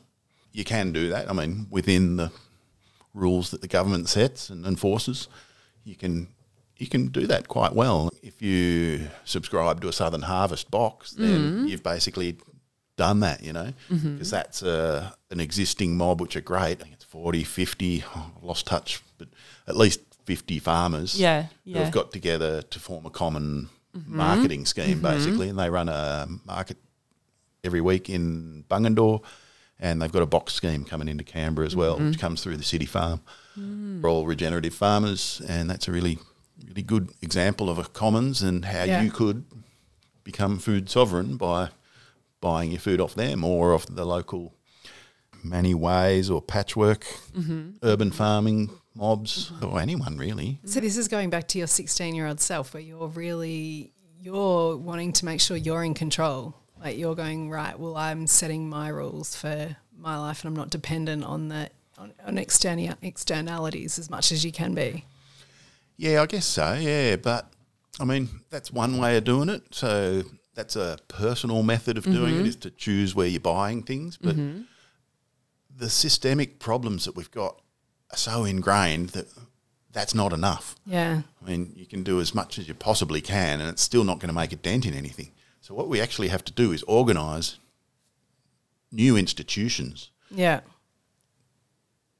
[0.52, 1.30] You can do that.
[1.30, 2.30] I mean, within the
[3.14, 5.28] rules that the government sets and enforces,
[5.84, 6.28] you can
[6.76, 8.10] you can do that quite well.
[8.22, 12.36] If you subscribe to a Southern Harvest box, then you've basically
[12.96, 16.80] done that, you know, because that's uh, an existing mob, which are great.
[16.80, 19.28] I think it's 40, 50, oh, I've lost touch, but
[19.66, 21.74] at least 50 farmers Yeah, who yeah.
[21.76, 21.84] Mm-hmm.
[21.84, 23.68] have got together to form a common
[24.06, 25.48] marketing scheme, basically.
[25.48, 26.76] And they run a market
[27.64, 29.22] every week in Bungendore,
[29.78, 32.08] and they've got a box scheme coming into Canberra as well, Mm-hmm.
[32.10, 33.20] which comes through the city farm.
[33.58, 34.00] Mm.
[34.00, 36.18] We're all regenerative farmers, and that's a really,
[36.66, 39.02] really good example of a commons and how Yeah.
[39.02, 39.44] you could
[40.24, 41.68] become food sovereign by
[42.40, 44.54] buying your food off them or off the local
[45.44, 47.04] many Ways or patchwork,
[47.82, 50.60] urban farming mobs, or anyone really.
[50.64, 54.76] So this is going back to your 16 year old self where you're really you're
[54.76, 56.54] wanting to make sure you're in control.
[56.78, 60.70] Like you're going right, well I'm setting my rules for my life and I'm not
[60.70, 65.04] dependent on the on, on externi- externalities as much as you can be.
[65.96, 66.74] Yeah, I guess so.
[66.74, 67.52] Yeah, but
[68.00, 69.62] I mean that's one way of doing it.
[69.70, 70.22] So
[70.54, 72.46] that's a personal method of doing it mm-hmm.
[72.46, 74.18] is to choose where you're buying things.
[74.18, 74.62] But mm-hmm.
[75.74, 77.60] the systemic problems that we've got
[78.14, 79.26] so ingrained that
[79.92, 80.76] that's not enough.
[80.86, 81.22] Yeah.
[81.44, 84.18] I mean, you can do as much as you possibly can, and it's still not
[84.20, 85.32] going to make a dent in anything.
[85.60, 87.58] So what we actually have to do is organise
[88.90, 90.60] new institutions Yeah.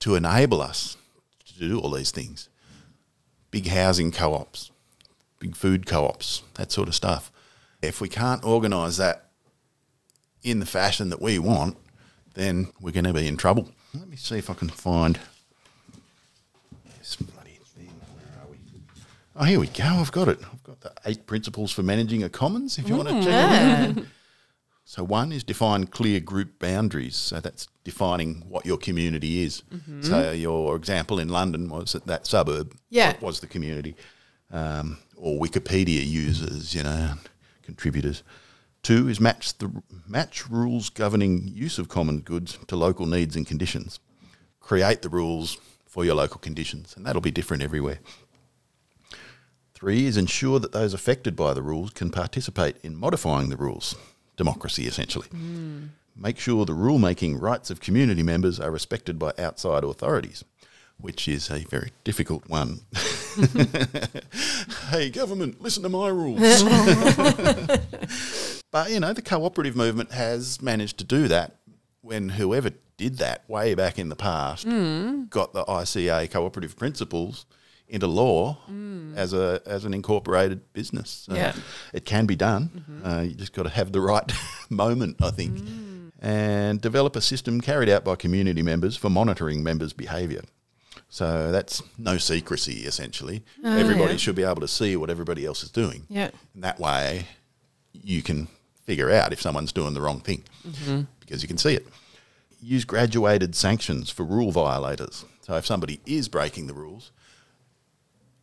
[0.00, 0.96] to enable us
[1.46, 2.48] to do all these things.
[3.50, 4.70] Big housing co ops,
[5.38, 7.30] big food co ops, that sort of stuff.
[7.82, 9.30] If we can't organise that
[10.42, 11.76] in the fashion that we want,
[12.34, 13.68] then we're going to be in trouble.
[13.94, 15.18] Let me see if I can find
[17.02, 17.90] this bloody thing.
[18.14, 18.58] Where are we?
[19.36, 19.84] Oh, here we go.
[19.84, 20.38] I've got it.
[20.52, 22.78] I've got the eight principles for managing a commons.
[22.78, 24.04] If you want to check it out.
[24.84, 27.16] So one is define clear group boundaries.
[27.16, 29.62] So that's defining what your community is.
[30.02, 33.16] So your example in London was that that suburb Yeah.
[33.20, 33.96] was the community,
[34.50, 37.14] um, or Wikipedia users, you know,
[37.62, 38.22] contributors.
[38.82, 43.46] Two is match the match rules governing use of common goods to local needs and
[43.46, 43.98] conditions.
[44.60, 45.56] Create the rules
[45.92, 47.98] for your local conditions, and that'll be different everywhere.
[49.74, 53.94] Three is ensure that those affected by the rules can participate in modifying the rules.
[54.38, 55.26] Democracy, essentially.
[55.26, 55.88] Hmm.
[56.16, 60.44] Make sure the rule making rights of community members are respected by outside authorities,
[60.96, 62.80] which is a very difficult one.
[64.88, 66.40] hey, government, listen to my rules.
[68.70, 71.56] but, you know, the cooperative movement has managed to do that
[72.00, 72.70] when whoever
[73.02, 77.46] did that way back in the past got the ICA cooperative principles
[77.88, 78.56] into law
[79.16, 81.10] as a as an incorporated business.
[81.26, 81.54] So Yeah.
[81.92, 82.70] it can be done.
[82.74, 83.06] Mm-hmm.
[83.06, 84.30] Uh, you just got to have the right
[84.70, 86.12] moment, I think, mm.
[86.20, 90.42] and develop a system carried out by community members for monitoring members' behaviour.
[91.08, 93.44] So that's no secrecy, essentially.
[93.62, 94.18] Oh, everybody yeah.
[94.18, 96.06] should be able to see what everybody else is doing.
[96.08, 96.30] Yeah.
[96.54, 97.26] And that way,
[97.92, 98.48] you can
[98.84, 101.02] figure out if someone's doing the wrong thing mm-hmm.
[101.20, 101.86] because you can see it.
[102.62, 105.24] Use graduated sanctions for rule violators.
[105.40, 107.10] So if somebody is breaking the rules,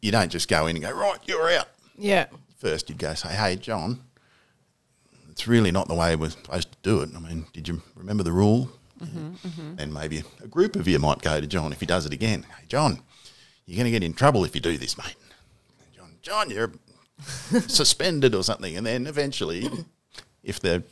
[0.02, 1.70] you don't just go in and go, right, you're out.
[1.98, 2.26] Yeah.
[2.58, 4.02] First, you'd go say, hey, John,
[5.32, 7.10] it's really not the way we're supposed to do it.
[7.16, 8.70] I mean, did you remember the rule?
[9.02, 9.76] Mm-hmm, mm-hmm.
[9.80, 12.46] And maybe a group of you might go to John if he does it again.
[12.58, 13.02] Hey, John,
[13.66, 15.16] you're going to get in trouble if you do this, mate.
[15.96, 16.74] John, John, you're
[17.68, 18.76] suspended or something.
[18.76, 19.70] And then eventually,
[20.44, 20.84] if they're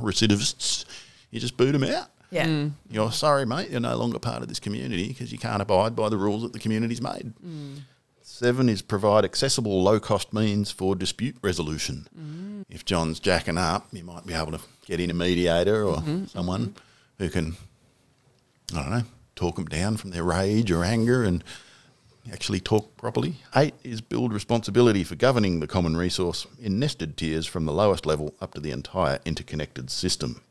[0.00, 0.84] recidivists,
[1.30, 2.10] you just boot them out.
[2.36, 2.46] Yeah.
[2.46, 2.72] Mm.
[2.90, 3.70] You're sorry, mate.
[3.70, 6.52] You're no longer part of this community because you can't abide by the rules that
[6.52, 7.32] the community's made.
[7.44, 7.80] Mm.
[8.20, 12.06] Seven is provide accessible, low cost means for dispute resolution.
[12.18, 12.64] Mm.
[12.68, 16.26] If John's jacking up, you might be able to get in a mediator or mm-hmm.
[16.26, 17.24] someone mm-hmm.
[17.24, 17.56] who can,
[18.74, 19.04] I don't know,
[19.36, 21.42] talk them down from their rage or anger and
[22.30, 23.36] actually talk properly.
[23.54, 28.04] Eight is build responsibility for governing the common resource in nested tiers from the lowest
[28.04, 30.42] level up to the entire interconnected system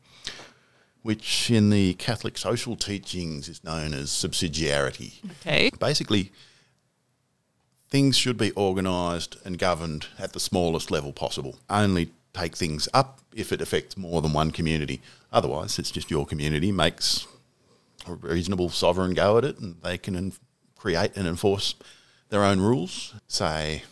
[1.06, 5.12] which in the Catholic social teachings is known as subsidiarity.
[5.40, 5.70] Okay.
[5.78, 6.32] Basically,
[7.88, 11.60] things should be organised and governed at the smallest level possible.
[11.70, 15.00] Only take things up if it affects more than one community.
[15.32, 17.28] Otherwise, it's just your community makes
[18.04, 20.32] a reasonable sovereign go at it and they can
[20.74, 21.76] create and enforce
[22.30, 23.14] their own rules.
[23.28, 23.84] Say,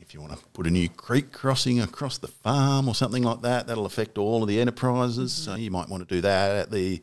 [0.00, 3.42] if you want to put a new creek crossing across the farm or something like
[3.42, 5.32] that, that'll affect all of the enterprises.
[5.32, 7.02] So you might want to do that at the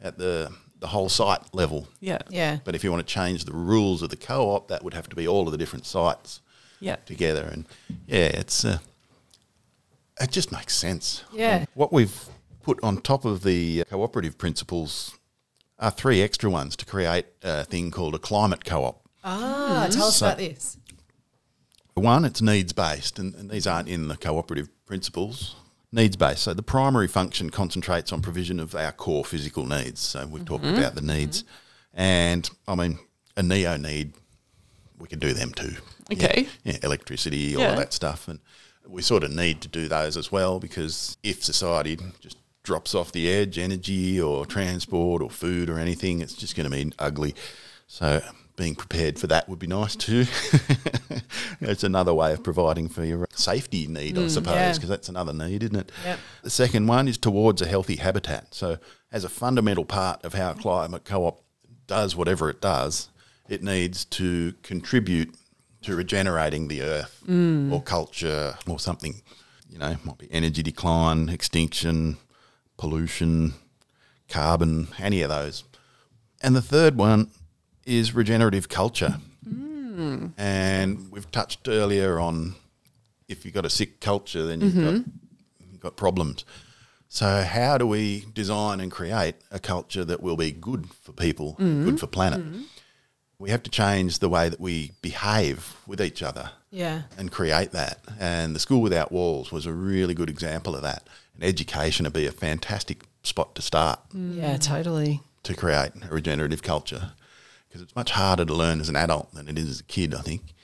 [0.00, 1.88] at the the whole site level.
[2.00, 2.18] Yeah.
[2.28, 2.58] Yeah.
[2.64, 5.16] But if you want to change the rules of the co-op, that would have to
[5.16, 6.40] be all of the different sites
[6.80, 6.96] Yeah.
[7.06, 7.48] together.
[7.50, 7.64] And
[8.06, 8.78] yeah, it's uh,
[10.20, 11.24] it just makes sense.
[11.32, 11.64] Yeah.
[11.74, 12.14] What we've
[12.62, 15.16] put on top of the cooperative principles
[15.78, 19.02] are three extra ones to create a thing called a climate co-op.
[19.24, 20.75] Ah, tell us So- about this.
[21.96, 25.56] One, it's needs based, and, and these aren't in the cooperative principles.
[25.90, 26.42] needs based.
[26.42, 30.00] So the primary function concentrates on provision of our core physical needs.
[30.00, 30.76] So we've talked mm-hmm.
[30.76, 31.44] about the needs,
[31.94, 32.98] and I mean
[33.34, 34.12] a neo need,
[34.98, 35.76] we can do them too.
[36.12, 36.48] Okay.
[36.64, 37.76] Yeah, yeah, electricity, all Yeah.
[37.76, 38.40] that stuff, and
[38.86, 43.10] we sort of need to do those as well because if society just drops off
[43.12, 47.34] the edge, energy or transport or food or anything, it's just going to be ugly.
[47.86, 48.20] So
[48.56, 50.24] being prepared for that would be nice too.
[51.60, 54.72] it's another way of providing for your safety need, I mm, suppose, yeah.
[54.72, 55.92] because that's another need, isn't it?
[56.04, 56.18] Yep.
[56.42, 58.54] The second one is towards a healthy habitat.
[58.54, 58.78] So,
[59.12, 61.42] as a fundamental part of how climate co-op
[61.86, 63.10] does whatever it does,
[63.48, 65.34] it needs to contribute
[65.82, 67.70] to regenerating the earth mm.
[67.70, 69.22] or culture or something.
[69.68, 72.16] You know, might be energy decline, extinction,
[72.78, 73.54] pollution,
[74.28, 75.64] carbon, any of those.
[76.42, 77.30] And the third one
[77.86, 79.16] is regenerative culture.
[79.48, 80.32] Mm.
[80.36, 82.54] And we've touched earlier on
[83.28, 85.10] if you've got a sick culture, then you've got mm-hmm.
[85.72, 86.44] you've got problems.
[87.08, 91.52] So how do we design and create a culture that will be good for people,
[91.52, 91.84] mm-hmm.
[91.84, 92.40] good for planet?
[92.40, 92.62] Mm-hmm.
[93.38, 97.02] We have to change the way that we behave with each other Yeah.
[97.18, 98.00] and create that.
[98.18, 101.06] And the School Without Walls was a really good example of that.
[101.34, 104.36] And education would be a fantastic spot to start mm.
[104.36, 105.20] Yeah, totally.
[105.42, 107.12] to create a regenerative culture
[107.76, 110.14] because it's much harder to learn as an adult than it is as a kid,
[110.14, 110.54] I think.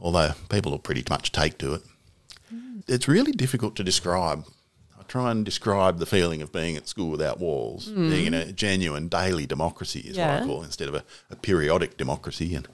[0.00, 1.82] Although people will pretty much take to it.
[2.52, 2.82] Mm.
[2.88, 4.44] It's really difficult to describe.
[4.98, 8.10] I try and describe the feeling of being at school without walls, mm.
[8.10, 11.36] being in a genuine daily democracy is what I call it, instead of a, a
[11.36, 12.54] periodic democracy.
[12.56, 12.66] And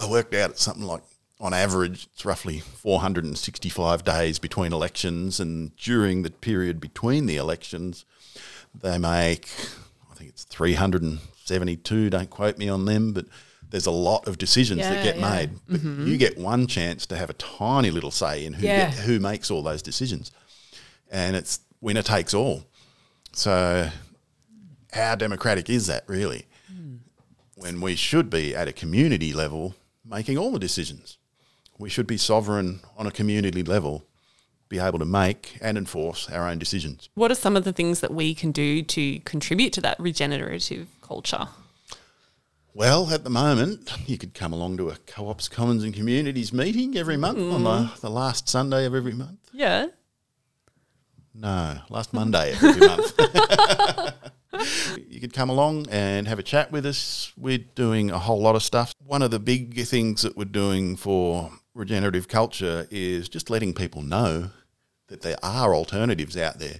[0.00, 1.02] I worked out it's something like
[1.40, 8.04] on average, it's roughly 465 days between elections, and during the period between the elections,
[8.74, 9.48] they make,
[10.10, 10.44] I think it's
[11.48, 13.26] 372, don't quote me on them, but
[13.70, 15.30] there's a lot of decisions that get yeah.
[15.30, 15.50] made.
[15.68, 16.06] But mm-hmm.
[16.06, 18.90] you get one chance to have a tiny little say in who, Yeah.
[18.90, 20.30] get, who makes all those decisions.
[21.10, 22.64] And it's winner takes all.
[23.32, 23.90] So,
[24.92, 26.46] how democratic is that really?
[26.66, 26.96] Hmm.
[27.56, 29.74] When we should be at a community level
[30.08, 31.18] making all the decisions.
[31.78, 34.04] We should be sovereign on a community level,
[34.68, 37.08] be able to make and enforce our own decisions.
[37.14, 40.88] What are some of the things that we can do to contribute to that regenerative
[41.02, 41.48] culture?
[42.74, 46.52] Well, at the moment, you could come along to a co ops, commons, and communities
[46.52, 48.00] meeting every month on the, mm.
[48.00, 49.40] the last Sunday of every month.
[49.52, 49.86] Yeah.
[51.34, 53.14] No, last Monday of every month.
[55.08, 57.32] you could come along and have a chat with us.
[57.36, 58.92] We're doing a whole lot of stuff.
[59.04, 64.02] One of the big things that we're doing for regenerative culture is just letting people
[64.02, 64.50] know
[65.08, 66.78] that there are alternatives out there.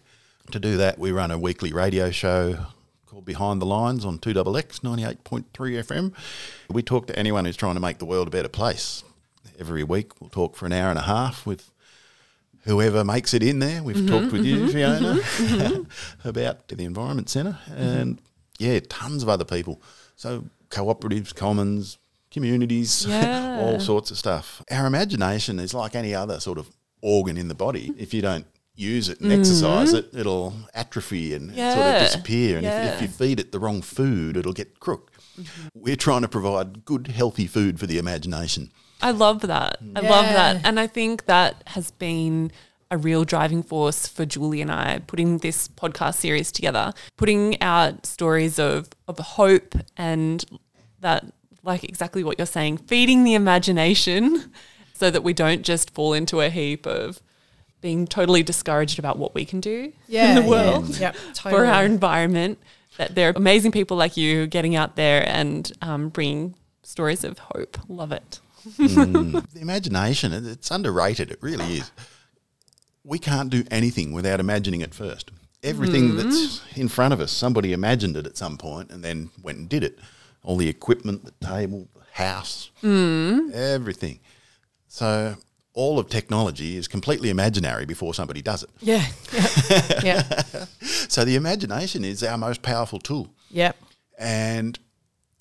[0.53, 2.67] To do that, we run a weekly radio show
[3.07, 6.13] called Behind the Lines on 2XX 98.3 FM.
[6.71, 9.03] We talk to anyone who's trying to make the world a better place.
[9.59, 11.71] Every week, we'll talk for an hour and a half with
[12.65, 13.83] whoever makes it in there.
[13.83, 15.83] We've mm-hmm, talked with you, mm-hmm, Fiona, mm-hmm,
[16.29, 18.21] about the Environment Centre, and
[18.59, 19.83] yeah, tons of other people.
[20.17, 21.99] So cooperatives, commons,
[22.31, 23.59] communities, Yeah.
[23.61, 24.63] all sorts of stuff.
[24.71, 26.69] Our imagination is like any other sort of
[27.03, 27.93] organ in the body.
[27.97, 29.99] If you don't use it and exercise mm.
[29.99, 32.59] it, it'll atrophy and sort of disappear.
[32.59, 35.13] And if, if you feed it the wrong food, it'll get crook.
[35.39, 35.69] Mm-hmm.
[35.75, 38.71] We're trying to provide good, healthy food for the imagination.
[39.01, 39.79] I love that.
[39.95, 40.65] I love that.
[40.65, 42.51] And I think that has been
[42.91, 48.07] a real driving force for Julie and I putting this podcast series together, putting out
[48.07, 50.45] stories of, of hope and
[51.01, 51.27] that,
[51.63, 54.53] like exactly what you're saying, feeding the imagination
[54.99, 57.21] so that we don't just fall into a heap of
[57.81, 60.31] being totally discouraged about what we can do Yeah.
[60.31, 60.49] in the yeah.
[60.49, 61.17] world Yep.
[61.43, 62.59] for our environment.
[62.97, 67.39] That there are amazing people like you getting out there and um, bringing stories of
[67.39, 67.79] hope.
[67.89, 68.41] Love it.
[68.77, 71.31] the imagination, it's underrated.
[71.31, 71.93] It really is.
[73.05, 75.31] We can't do anything without imagining it first.
[75.63, 79.59] Everything that's in front of us, somebody imagined it at some point and then went
[79.59, 79.99] and did it.
[80.43, 84.19] All the equipment, the table, the house, everything.
[84.89, 85.37] So
[85.75, 88.71] all of technology is completely imaginary before somebody does it.
[88.81, 89.07] Yeah.
[89.33, 90.05] Yep.
[90.05, 90.69] yep.
[91.09, 93.33] So the imagination is our most powerful tool.
[93.51, 93.77] Yep.
[94.19, 94.79] And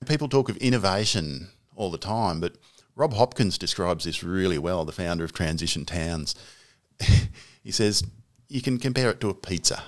[0.06, 2.56] people talk of innovation all the time, but
[2.96, 6.36] Rob Hopkins describes this really well, the founder of Transition Towns.
[7.64, 8.04] he says
[8.48, 9.84] you can compare it to a pizza.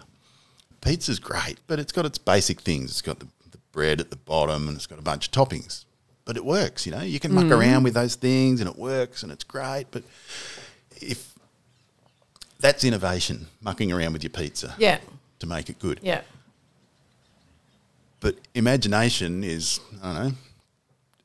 [0.82, 2.92] Pizza's great, but it's got its basic things.
[2.92, 5.86] It's got the, the bread at the bottom and it's got a bunch of toppings.
[6.30, 7.02] But it works, you know.
[7.02, 7.54] You can muck mm-hmm.
[7.54, 9.86] around with those things and it works and it's great.
[9.90, 10.04] But
[11.02, 11.34] if
[12.60, 15.00] that's innovation, mucking around with your pizza Yeah.
[15.40, 16.00] to make it good.
[16.04, 16.22] Yeah.
[18.20, 20.36] But imagination is, I don't know,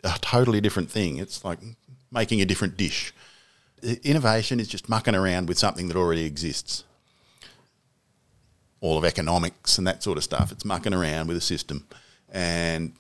[0.05, 1.19] a totally different thing.
[1.19, 1.59] It's like
[2.11, 3.13] making a different dish.
[4.05, 6.85] Innovation is just mucking around with something that already exists.
[8.81, 10.51] all of economics and that sort of stuff.
[10.51, 11.87] It's mucking around with a system,
[12.31, 12.93] and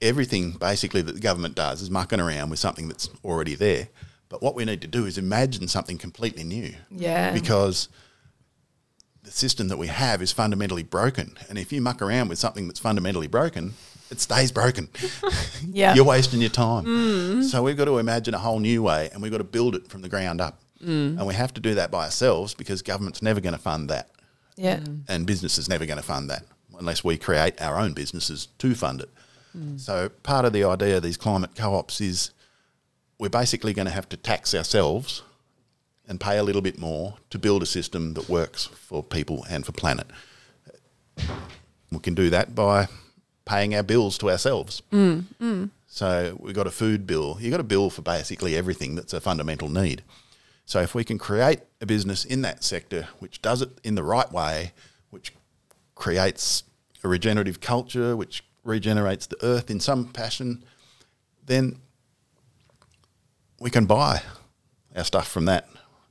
[0.00, 3.88] everything basically that the government does is mucking around with something that's already there.
[4.28, 6.74] But what we need to do is imagine something completely new.
[6.90, 7.32] Yeah.
[7.32, 7.88] Because
[9.22, 11.36] the system that we have is fundamentally broken.
[11.48, 13.74] And if you muck around with something that's fundamentally broken,
[14.10, 14.88] it stays broken.
[15.70, 15.94] Yeah.
[15.94, 16.84] You're wasting your time.
[16.84, 17.44] Mm.
[17.44, 19.88] So we've got to imagine a whole new way and we've got to build it
[19.88, 20.60] from the ground up.
[20.82, 21.18] Mm.
[21.18, 24.08] And we have to do that by ourselves because government's never going to fund that.
[24.56, 24.80] Yeah.
[25.08, 26.44] And business is never going to fund that
[26.78, 29.10] unless we create our own businesses to fund it.
[29.58, 29.80] Mm.
[29.80, 32.30] So part of the idea of these climate co-ops is
[33.18, 35.22] we're basically going to have to tax ourselves
[36.06, 39.66] and pay a little bit more to build a system that works for people and
[39.66, 40.06] for planet.
[41.90, 42.88] We can do that by
[43.44, 44.82] paying our bills to ourselves.
[44.92, 45.70] Mm, mm.
[45.86, 47.38] So we've got a food bill.
[47.40, 50.02] You've got a bill for basically everything that's a fundamental need.
[50.64, 54.02] So if we can create a business in that sector which does it in the
[54.02, 54.72] right way,
[55.10, 55.32] which
[55.94, 56.62] creates
[57.02, 60.64] a regenerative culture, which regenerates the earth in some fashion,
[61.46, 61.80] then
[63.60, 64.22] we can buy
[64.94, 65.68] our stuff from that.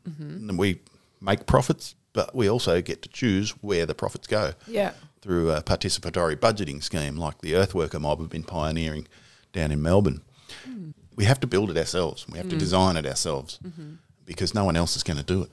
[0.07, 0.49] Mm-hmm.
[0.49, 0.79] And we
[1.21, 4.91] make profits, but we also get to choose where the profits go Yeah.
[5.21, 9.07] through a participatory budgeting scheme like the Earthworker mob have been pioneering
[9.53, 10.21] down in Melbourne.
[10.63, 10.91] Hmm.
[11.15, 12.27] We have to build it ourselves.
[12.29, 12.59] We have to mm.
[12.59, 13.95] design it ourselves mm-hmm.
[14.23, 15.49] because no one else is going to do it.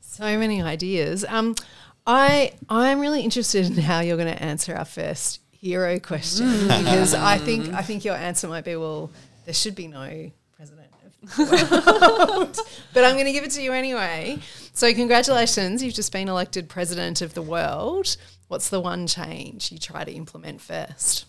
[0.00, 1.22] So many ideas.
[1.28, 1.54] Um,
[2.06, 7.12] I I'm really interested in how you're going to answer our first hero question because
[7.14, 9.10] I think I think your answer might be well,
[9.44, 12.58] there should be no president of the world.
[12.94, 14.38] but I'm going to give it to you anyway.
[14.72, 18.16] So congratulations, you've just been elected president of the world.
[18.48, 21.24] What's the one change you try to implement first?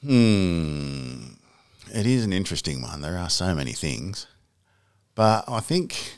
[0.00, 1.30] Hmm.
[1.92, 3.00] It is an interesting one.
[3.00, 4.26] There are so many things.
[5.16, 6.14] But I think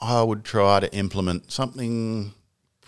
[0.00, 2.34] I would try to implement something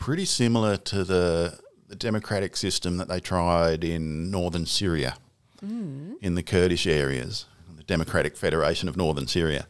[0.01, 5.17] pretty similar to the, the democratic system that they tried in northern Syria,
[5.61, 6.15] hmm.
[6.21, 7.47] in the Kurdish areas,
[7.77, 9.69] the Democratic Federation of Northern Syria.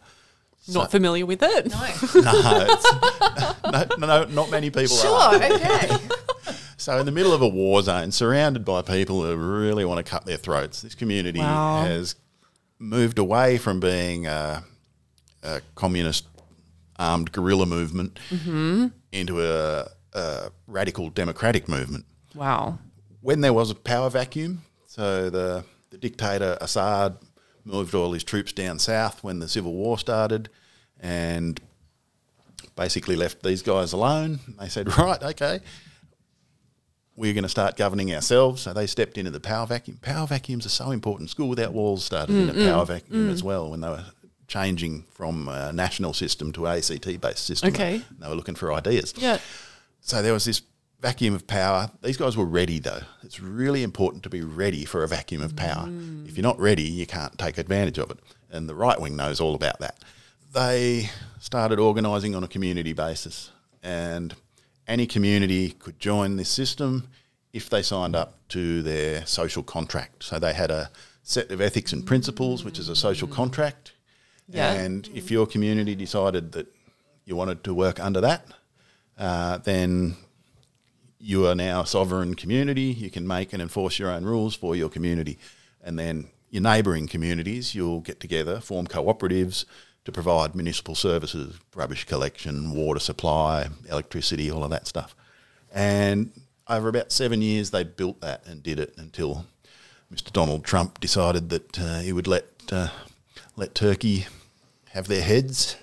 [0.69, 1.69] Not familiar with it.
[1.69, 1.87] No.
[3.73, 5.39] No, no, no, not many people are.
[5.39, 5.97] Sure, okay.
[6.77, 10.11] So, in the middle of a war zone, surrounded by people who really want to
[10.11, 11.83] cut their throats, this community Wow.
[11.85, 12.15] has
[12.79, 14.65] moved away from being a,
[15.43, 16.27] a communist
[16.99, 18.87] armed guerrilla movement mm-hmm.
[19.13, 22.05] into a, a radical democratic movement.
[22.35, 22.79] Wow.
[23.21, 27.19] When there was a power vacuum, so the, the dictator Assad
[27.65, 30.49] moved all his troops down south when the civil war started
[30.99, 31.61] and
[32.77, 34.41] basically left these guys alone.
[34.59, 35.61] They said, right, okay,
[37.17, 38.63] we're going to start governing ourselves.
[38.63, 39.99] So they stepped into the power vacuum.
[40.01, 41.31] Power vacuums are so important.
[41.31, 43.33] School Without Walls started in a mm, mm, power vacuum mm.
[43.33, 44.05] as well when they were
[44.49, 47.69] changing from a national system to ACT based system.
[47.69, 48.03] Okay.
[48.19, 49.15] They were looking for ideas.
[49.17, 49.39] Yeah.
[50.01, 50.63] So there was this
[51.01, 51.91] vacuum of power.
[52.03, 53.01] These guys were ready though.
[53.23, 55.87] It's really important to be ready for a vacuum of power.
[55.87, 56.29] Mm.
[56.29, 58.19] If you're not ready, you can't take advantage of it.
[58.51, 59.99] And the right wing knows all about that.
[60.53, 64.35] They started organising on a community basis, and
[64.89, 67.09] any community could join this system
[67.53, 70.25] if they signed up to their social contract.
[70.25, 70.91] So they had a
[71.23, 73.33] set of ethics and principles, which is a social mm.
[73.33, 73.93] contract.
[74.49, 74.73] Yeah.
[74.73, 76.67] And if your community decided that
[77.25, 78.47] you wanted to work under that,
[79.21, 80.17] uh, then
[81.21, 82.85] you are now a sovereign community.
[82.85, 85.39] You can make and enforce your own rules for your community.
[85.85, 89.67] And then your neighbouring communities, you'll get together, form cooperatives
[90.07, 95.15] to provide municipal services, rubbish collection, water supply, electricity, all of that stuff.
[95.73, 96.33] And
[96.67, 99.47] over about seven years, they built that and did it until
[100.13, 100.33] Mr.
[100.33, 102.89] Donald Trump decided that uh, he would let uh,
[103.57, 104.27] let Turkey
[104.91, 105.77] have their heads,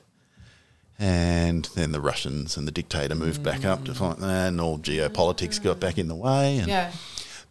[0.99, 4.79] and then the Russians and the dictator moved back up to fight that, and all
[4.79, 6.91] geopolitics got back in the way, and Yeah.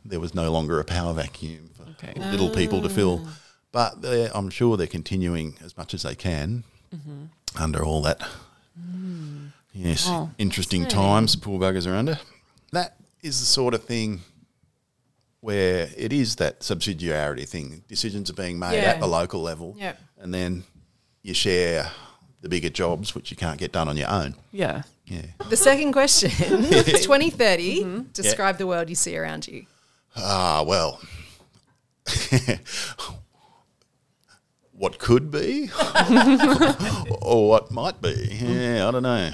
[0.04, 2.18] there was no longer a power vacuum for Okay.
[2.30, 3.22] little people to fill.
[3.26, 3.38] Ah.
[3.72, 7.24] But I'm sure they're continuing as much as they can mm-hmm.
[7.62, 8.20] under all that.
[8.78, 9.52] Mm.
[9.72, 12.18] Yes, Oh, interesting times poor buggers are under.
[12.72, 14.22] That is the sort of thing
[15.40, 17.84] where it is that subsidiarity thing.
[17.86, 18.92] Decisions are being made Yeah.
[18.92, 19.94] at the local level, Yeah.
[20.18, 20.64] and then
[21.22, 21.92] you share
[22.40, 24.34] the bigger jobs, which you can't get done on your own.
[24.52, 24.82] Yeah.
[25.06, 25.26] Yeah.
[25.48, 29.66] The second question 2030, describe the world you see around you.
[30.16, 31.00] Ah, well.
[34.72, 35.70] what could be
[37.22, 38.28] or what might be.
[38.40, 39.30] Yeah, I don't know.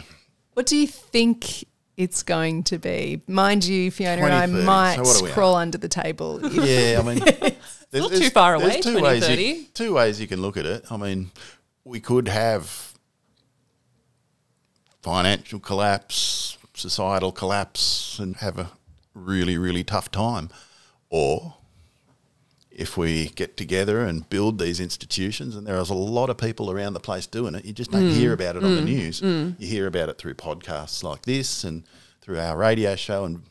[0.54, 1.64] What do you think
[1.96, 3.22] it's going to be?
[3.26, 5.34] Mind you, Fiona and I might So what at?
[5.34, 6.40] crawl under the table.
[6.52, 7.18] Yeah, I mean,
[7.90, 10.66] there's, not too far away, There's two ways, you, two ways you can look at
[10.66, 10.84] it.
[10.90, 11.30] I mean,
[11.84, 12.91] we could have
[15.02, 18.70] financial collapse, societal collapse, and have a
[19.14, 20.48] really, really tough time.
[21.10, 21.56] Or
[22.70, 26.94] if we get together and build these institutions, and there's a lot of people around
[26.94, 28.14] the place doing it, you just don't mm.
[28.14, 28.86] hear about it on the mm.
[28.86, 29.20] news.
[29.20, 29.56] Mm.
[29.58, 31.84] You hear about it through podcasts like this and
[32.20, 33.42] through our radio show and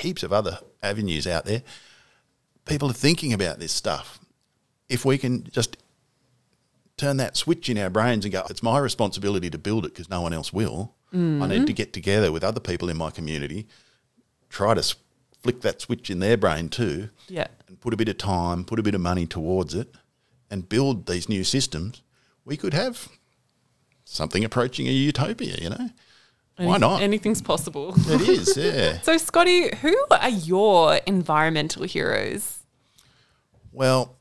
[0.00, 1.62] heaps of other avenues out there.
[2.66, 4.18] People are thinking about this stuff.
[4.88, 5.76] If we can just
[6.98, 10.10] turn that switch in our brains and go, it's my responsibility to build it because
[10.10, 10.94] no one else will.
[11.12, 11.72] I need to mm-hmm.
[11.72, 13.66] get together with other people in my community,
[14.50, 14.94] try to
[15.42, 17.46] flick that switch in their brain too, Yeah.
[17.66, 19.94] and put a bit of time, put a bit of money towards it,
[20.50, 22.02] and build these new systems.
[22.44, 23.08] We could have
[24.04, 25.90] something approaching a utopia, you know?
[26.56, 27.02] Why not?
[27.02, 27.94] Anything's possible.
[27.96, 29.00] It is, yeah.
[29.00, 32.58] So, Scotty, who are your environmental heroes?
[33.72, 34.16] Well,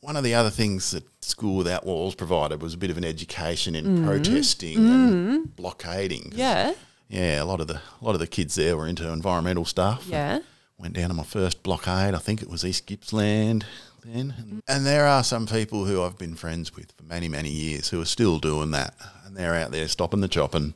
[0.00, 3.04] one of the other things that School Without Walls provided was a bit of an
[3.04, 4.06] education in mm.
[4.06, 5.12] protesting and
[5.46, 5.56] mm.
[5.56, 6.30] blockading.
[6.30, 6.74] 'cause, Yeah.
[7.08, 7.42] yeah.
[7.42, 10.04] A lot of the a lot of the kids there were into environmental stuff.
[10.08, 10.40] Yeah.
[10.78, 12.14] Went down to my first blockade.
[12.14, 13.64] I think it was East Gippsland
[14.04, 14.62] then.
[14.68, 18.00] And there are some people who I've been friends with for many many years who
[18.00, 20.74] are still doing that, and they're out there stopping the chopping.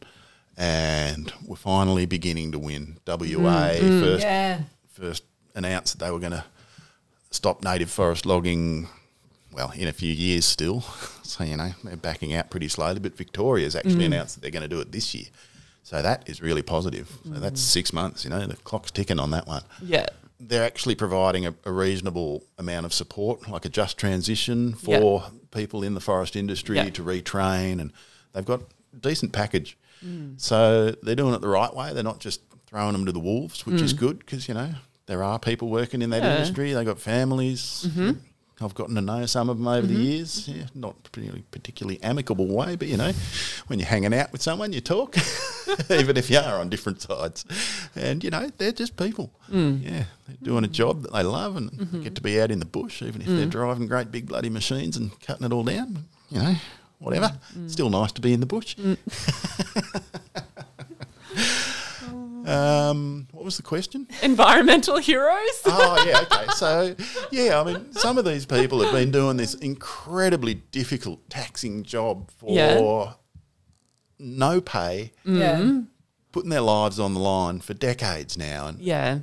[0.57, 2.99] And we're finally beginning to win.
[3.07, 4.01] WA mm.
[4.01, 4.61] first Yeah.
[4.93, 5.23] first
[5.55, 6.45] announced that they were going to
[7.31, 8.89] stop native forest logging,
[9.53, 10.85] well, in a few years still.
[11.31, 12.99] So, you know, they're backing out pretty slowly.
[12.99, 14.07] But Victoria's actually mm.
[14.07, 15.27] announced that they're going to do it this year.
[15.85, 17.09] So that is really positive.
[17.23, 17.65] So that's mm.
[17.65, 19.63] six months, you know, the clock's ticking on that one.
[19.81, 20.07] Yeah.
[20.41, 25.85] They're actually providing a, a reasonable amount of support, like a just transition for people
[25.85, 26.91] in the forest industry Yeah.
[26.91, 27.93] to retrain, and
[28.33, 29.79] they've got a decent package.
[30.05, 30.41] Mm.
[30.41, 31.93] So they're doing it the right way.
[31.93, 34.71] They're not just throwing them to the wolves, which is good because you know
[35.07, 36.37] there are people working in that Yeah.
[36.37, 36.73] industry.
[36.73, 37.87] They've got families.
[37.89, 38.11] Mm-hmm.
[38.63, 40.03] I've gotten to know some of them over the mm-hmm.
[40.03, 40.49] years.
[40.49, 43.13] Yeah, not particularly, particularly amicable way, but you know,
[43.69, 45.17] when you're hanging out with someone, you talk,
[45.91, 47.47] even if you are on different sides.
[47.97, 49.33] And you know, they're just people.
[49.51, 49.83] Mm.
[49.83, 52.03] Yeah, they're doing a job that they love and they mm-hmm.
[52.03, 53.51] get to be out in the bush, even if they're mm.
[53.51, 56.05] driving great big bloody machines and cutting it all down.
[56.29, 56.55] You know,
[56.99, 57.33] whatever.
[57.57, 57.71] Mm.
[57.71, 58.77] Still nice to be in the bush.
[62.47, 64.07] um, what was the question?
[64.23, 65.61] Environmental heroes?
[65.67, 66.47] oh yeah, okay.
[66.55, 66.95] So
[67.31, 72.31] yeah, I mean, some of these people have been doing this incredibly difficult, taxing job
[72.39, 73.13] for Yeah.
[74.19, 75.39] no pay, mm.
[75.39, 75.81] Yeah.
[76.33, 79.21] putting their lives on the line for decades now, and yeah.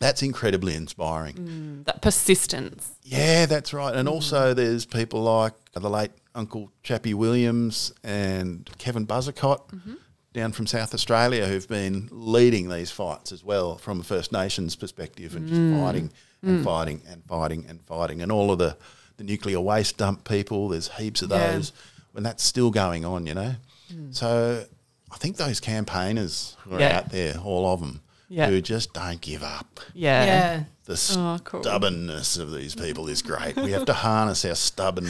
[0.00, 1.34] that's incredibly inspiring.
[1.34, 2.92] Mm, that persistence.
[3.02, 3.94] Yeah, that's right.
[3.94, 4.56] And also, mm.
[4.56, 9.94] there's people like the late Uncle Chappie Williams and Kevin Buzzacott mm-hmm.
[10.34, 14.76] Down from South Australia who've been leading these fights as well from a First Nations
[14.76, 15.80] perspective and just mm.
[15.80, 16.10] fighting
[16.42, 16.64] and mm.
[16.64, 18.20] fighting and fighting and fighting.
[18.20, 18.76] And all of the,
[19.16, 21.52] the nuclear waste dump people, there's heaps of Yeah.
[21.52, 21.72] those,
[22.14, 23.54] and that's still going on, you know.
[23.92, 24.14] Mm.
[24.14, 24.64] So
[25.10, 26.98] I think those campaigners who are Yeah.
[26.98, 28.48] out there, all of them, Yeah.
[28.48, 30.24] who just don't give up Yeah.
[30.24, 30.64] Yeah.
[30.86, 31.62] the Oh, cool.
[31.62, 33.54] stubbornness of these people is great.
[33.54, 35.08] We have to harness our stubborn,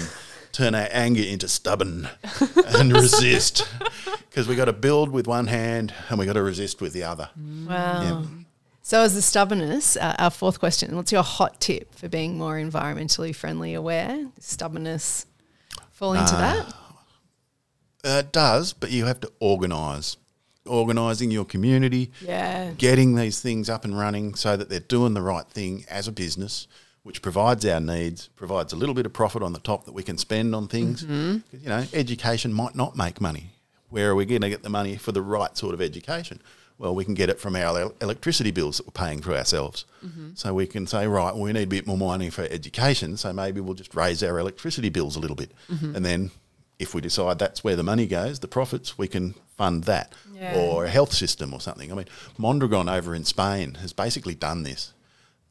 [0.54, 2.08] turn our anger into stubborn,
[2.78, 3.66] and resist.
[4.30, 7.04] Because we got to build with one hand and we got to resist with the
[7.04, 7.30] other.
[7.38, 8.02] Wow.
[8.02, 8.24] Yeah.
[8.82, 12.56] So, as the stubbornness, uh, our fourth question, what's your hot tip for being more
[12.56, 14.26] environmentally friendly aware?
[14.40, 15.26] Stubbornness
[15.92, 16.66] fall into that?
[18.04, 20.16] Uh, it does, but you have to organise.
[20.66, 22.72] Organising your community, Yeah.
[22.76, 26.12] getting these things up and running so that they're doing the right thing as a
[26.12, 26.66] business,
[27.04, 30.02] which provides our needs, provides a little bit of profit on the top that we
[30.02, 31.04] can spend on things.
[31.04, 31.38] Mm-hmm.
[31.50, 33.50] 'Cause, You know, education might not make money.
[33.90, 36.40] Where are we going to get the money for the right sort of education?
[36.78, 39.84] Well, we can get it from our electricity bills that we're paying for ourselves.
[40.04, 40.30] Mm-hmm.
[40.34, 43.60] So we can say, right, we need a bit more money for education, so maybe
[43.60, 45.52] we'll just raise our electricity bills a little bit.
[45.70, 45.94] Mm-hmm.
[45.94, 46.30] And then
[46.80, 50.12] if we decide that's where the money goes, the profits, we can fund that.
[50.34, 50.56] Yeah.
[50.56, 51.92] Or a health system or something.
[51.92, 54.93] I mean, Mondragon over in Spain has basically done this.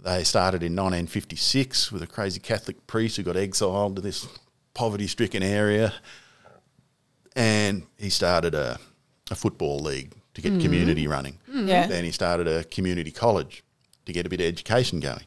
[0.04, 4.28] They started in 1956 with a crazy Catholic priest who got exiled to this
[4.74, 5.93] poverty stricken area.
[7.38, 8.80] And he started a,
[9.32, 10.60] a football league to get hmm.
[10.60, 11.39] community running.
[11.49, 11.68] Hmm.
[11.68, 11.88] Yeah.
[11.88, 13.64] Then he started a community college
[14.06, 15.24] to get a bit of education going.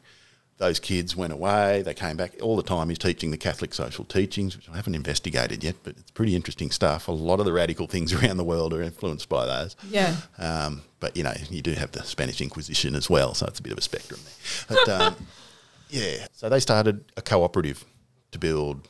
[0.57, 2.33] Those kids went away, they came back.
[2.41, 5.95] All the time he's teaching the Catholic social teachings, which I haven't investigated yet, but
[5.97, 7.07] it's pretty interesting stuff.
[7.07, 9.75] A lot of the radical things around the world are influenced by those.
[9.87, 10.15] Yeah.
[10.39, 13.61] Um, but you know, you do have the Spanish Inquisition as well, so it's a
[13.63, 14.77] bit of a spectrum there.
[14.85, 15.15] But um,
[15.89, 17.85] yeah, so they started a cooperative
[18.31, 18.87] to build.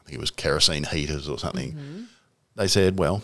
[0.00, 2.08] I think it was kerosene heaters or something.
[2.56, 3.22] They said, "Well,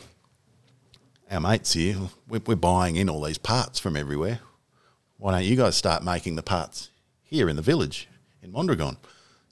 [1.31, 1.97] our mates here,
[2.29, 4.41] we're, we're buying in all these parts from everywhere.
[5.19, 6.91] Why don't you guys start making the parts
[7.29, 8.09] here in the village
[8.43, 8.97] in Mondragon?"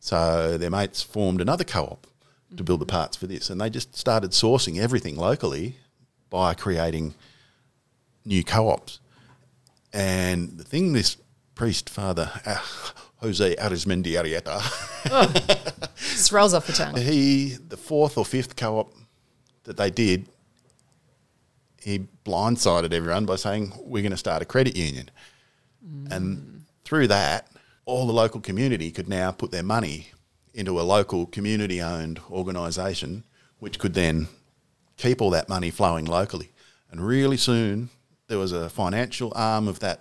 [0.01, 2.07] So their mates formed another co-op
[2.57, 5.77] to build the parts for this, and they just started sourcing everything locally
[6.31, 7.15] by creating
[8.25, 9.01] new co-ops.
[9.93, 11.17] And the thing this
[11.55, 12.61] priest, Father uh,
[13.17, 14.61] Jose Arizmendiarrieta,
[15.97, 16.97] Just rolls off the tongue.
[16.97, 18.93] he the fourth or fifth co-op
[19.65, 20.29] that they did,
[21.83, 25.11] he blindsided everyone by saying we're going to start a credit union,
[26.11, 27.49] and through that,
[27.87, 30.09] all the local community could now put their money
[30.53, 33.25] into a local community-owned organisation,
[33.59, 34.29] which could then
[34.97, 36.51] keep all that money flowing locally.
[36.91, 37.91] And really soon,
[38.29, 40.01] there was a financial arm of that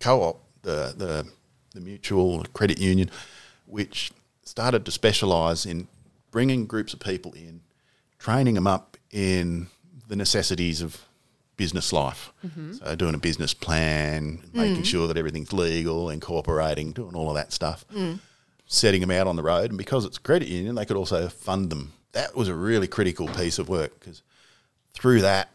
[0.00, 1.26] co-op, the the,
[1.74, 3.10] the mutual credit union,
[3.66, 4.12] which
[4.42, 5.88] started to specialise in
[6.30, 7.60] bringing groups of people in,
[8.18, 9.66] training them up in
[10.08, 11.04] the necessities of
[11.56, 12.32] business life.
[12.46, 12.74] Mm-hmm.
[12.74, 14.86] So doing a business plan, making mm.
[14.86, 18.18] sure that everything's legal, incorporating, doing all of that stuff, mm.
[18.66, 19.70] setting them out on the road.
[19.70, 21.92] And because it's a credit union, they could also fund them.
[22.12, 24.22] That was a really critical piece of work because
[24.94, 25.50] through that,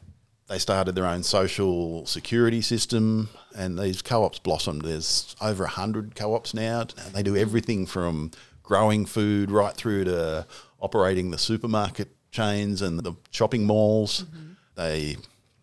[0.48, 4.82] they started their own social security system, and these co-ops blossomed.
[4.82, 6.88] There's over hundred co-ops now.
[7.14, 8.32] They do everything from
[8.62, 10.46] growing food right through to
[10.82, 14.24] operating the supermarket chains and the shopping malls.
[14.24, 14.52] Mm-hmm.
[14.76, 15.18] They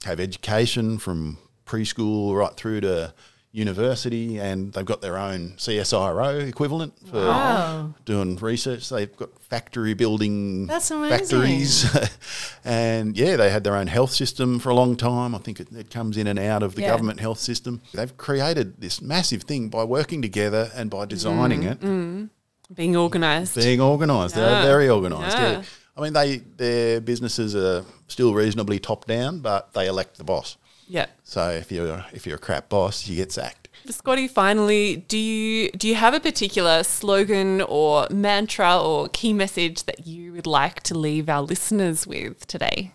[0.05, 3.12] have education from preschool right through to
[3.51, 7.94] university, and they've got their own CSIRO equivalent for Wow.
[8.05, 8.88] doing research.
[8.88, 11.18] They've got factory building That's amazing.
[11.18, 12.18] factories,
[12.64, 15.34] and yeah, they had their own health system for a long time.
[15.34, 16.90] I think it, it comes in and out of the Yeah.
[16.90, 17.80] government health system.
[17.94, 21.72] They've created this massive thing by working together and by designing mm.
[21.72, 22.30] it, mm.
[22.74, 23.57] Being organised.
[23.57, 24.36] being organised.
[24.36, 24.42] Yeah.
[24.42, 25.36] They're very organised.
[25.38, 25.62] Yeah.
[25.99, 26.03] Yeah.
[26.03, 30.57] I mean, they their businesses are still reasonably top down, but they elect the boss.
[30.88, 31.07] yeah.
[31.24, 33.68] So if you're if you're a crap boss, you get sacked.
[33.88, 39.84] Scotty, finally, do you do you have a particular slogan or mantra or key message
[39.84, 42.92] that you would like to leave our listeners with today?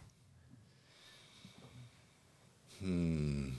[2.79, 3.49] Hmm.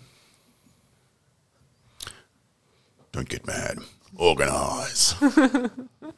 [3.12, 3.78] Don't get mad.
[4.16, 5.14] Organise.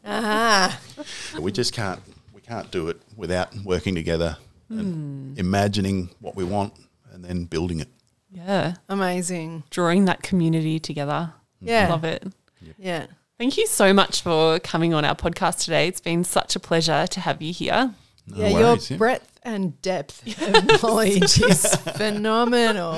[0.05, 0.81] Ah,
[1.41, 2.15] we just can't we
[2.47, 4.37] can't do it without working together
[4.69, 5.41] and hmm.
[5.41, 6.73] imagining what we want
[7.13, 7.89] and then building it.
[8.31, 8.75] Yeah.
[8.89, 9.65] amazing.
[9.71, 11.33] Drawing that community together.
[11.61, 11.89] Yeah.
[11.89, 12.25] Love it.
[12.79, 13.07] Yeah.
[13.39, 15.89] Thank you so much for coming on our podcast today.
[15.89, 17.95] It's been such a pleasure to have you here.
[18.27, 18.99] No yeah, worries, your yeah.
[18.99, 22.93] breadth and depth of knowledge is phenomenal.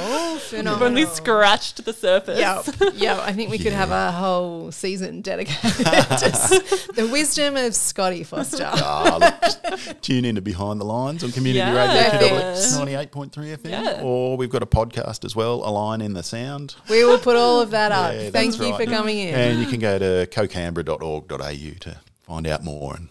[0.51, 2.38] We've only scratched the surface.
[2.40, 2.62] Yeah,
[2.94, 3.20] yeah.
[3.20, 8.68] I think we could have a whole season dedicated to the wisdom of Scotty Foster.
[8.90, 11.72] Ah, look, tune in to Behind the Lines on Community Yeah.
[12.18, 13.12] Radio Perfect.
[13.12, 13.70] 98.3 FM.
[13.70, 14.01] Yeah.
[14.03, 16.76] Or we've got a podcast as well, A Line in the Sound.
[16.88, 18.14] We will put all of that up.
[18.14, 18.84] Yeah, Thank you right.
[18.86, 19.34] for coming in.
[19.34, 22.94] And you can go to cocanberra.org.au to find out more.
[22.96, 23.09] And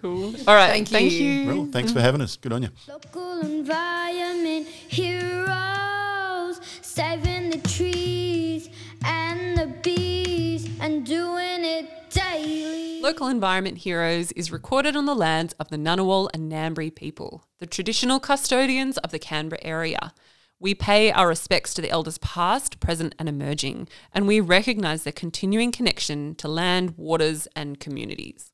[0.00, 0.34] Cool.
[0.48, 0.70] All right.
[0.70, 1.24] Thank Thank you.
[1.24, 1.46] you.
[1.46, 2.36] well, thanks for having us.
[2.36, 2.70] Good on you.
[2.88, 8.70] Local environment heroes, saving the trees
[9.04, 13.00] and the bees, and doing it daily.
[13.00, 17.66] Local Environment Heroes is recorded on the lands of the Ngunnawal and Ngambri people, the
[17.66, 20.12] traditional custodians of the Canberra area.
[20.58, 25.12] We pay our respects to the elders past, present, and emerging, and we recognise their
[25.14, 28.49] continuing connection to land, waters, and communities.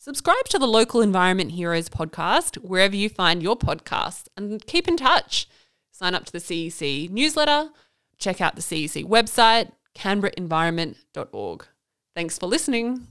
[0.00, 4.96] Subscribe to the Local Environment Heroes podcast wherever you find your podcasts and keep in
[4.96, 5.48] touch.
[5.90, 7.70] Sign up to the CEC newsletter,
[8.16, 11.66] check out the CEC website, canberraenvironment.org.
[12.14, 13.08] Thanks for listening.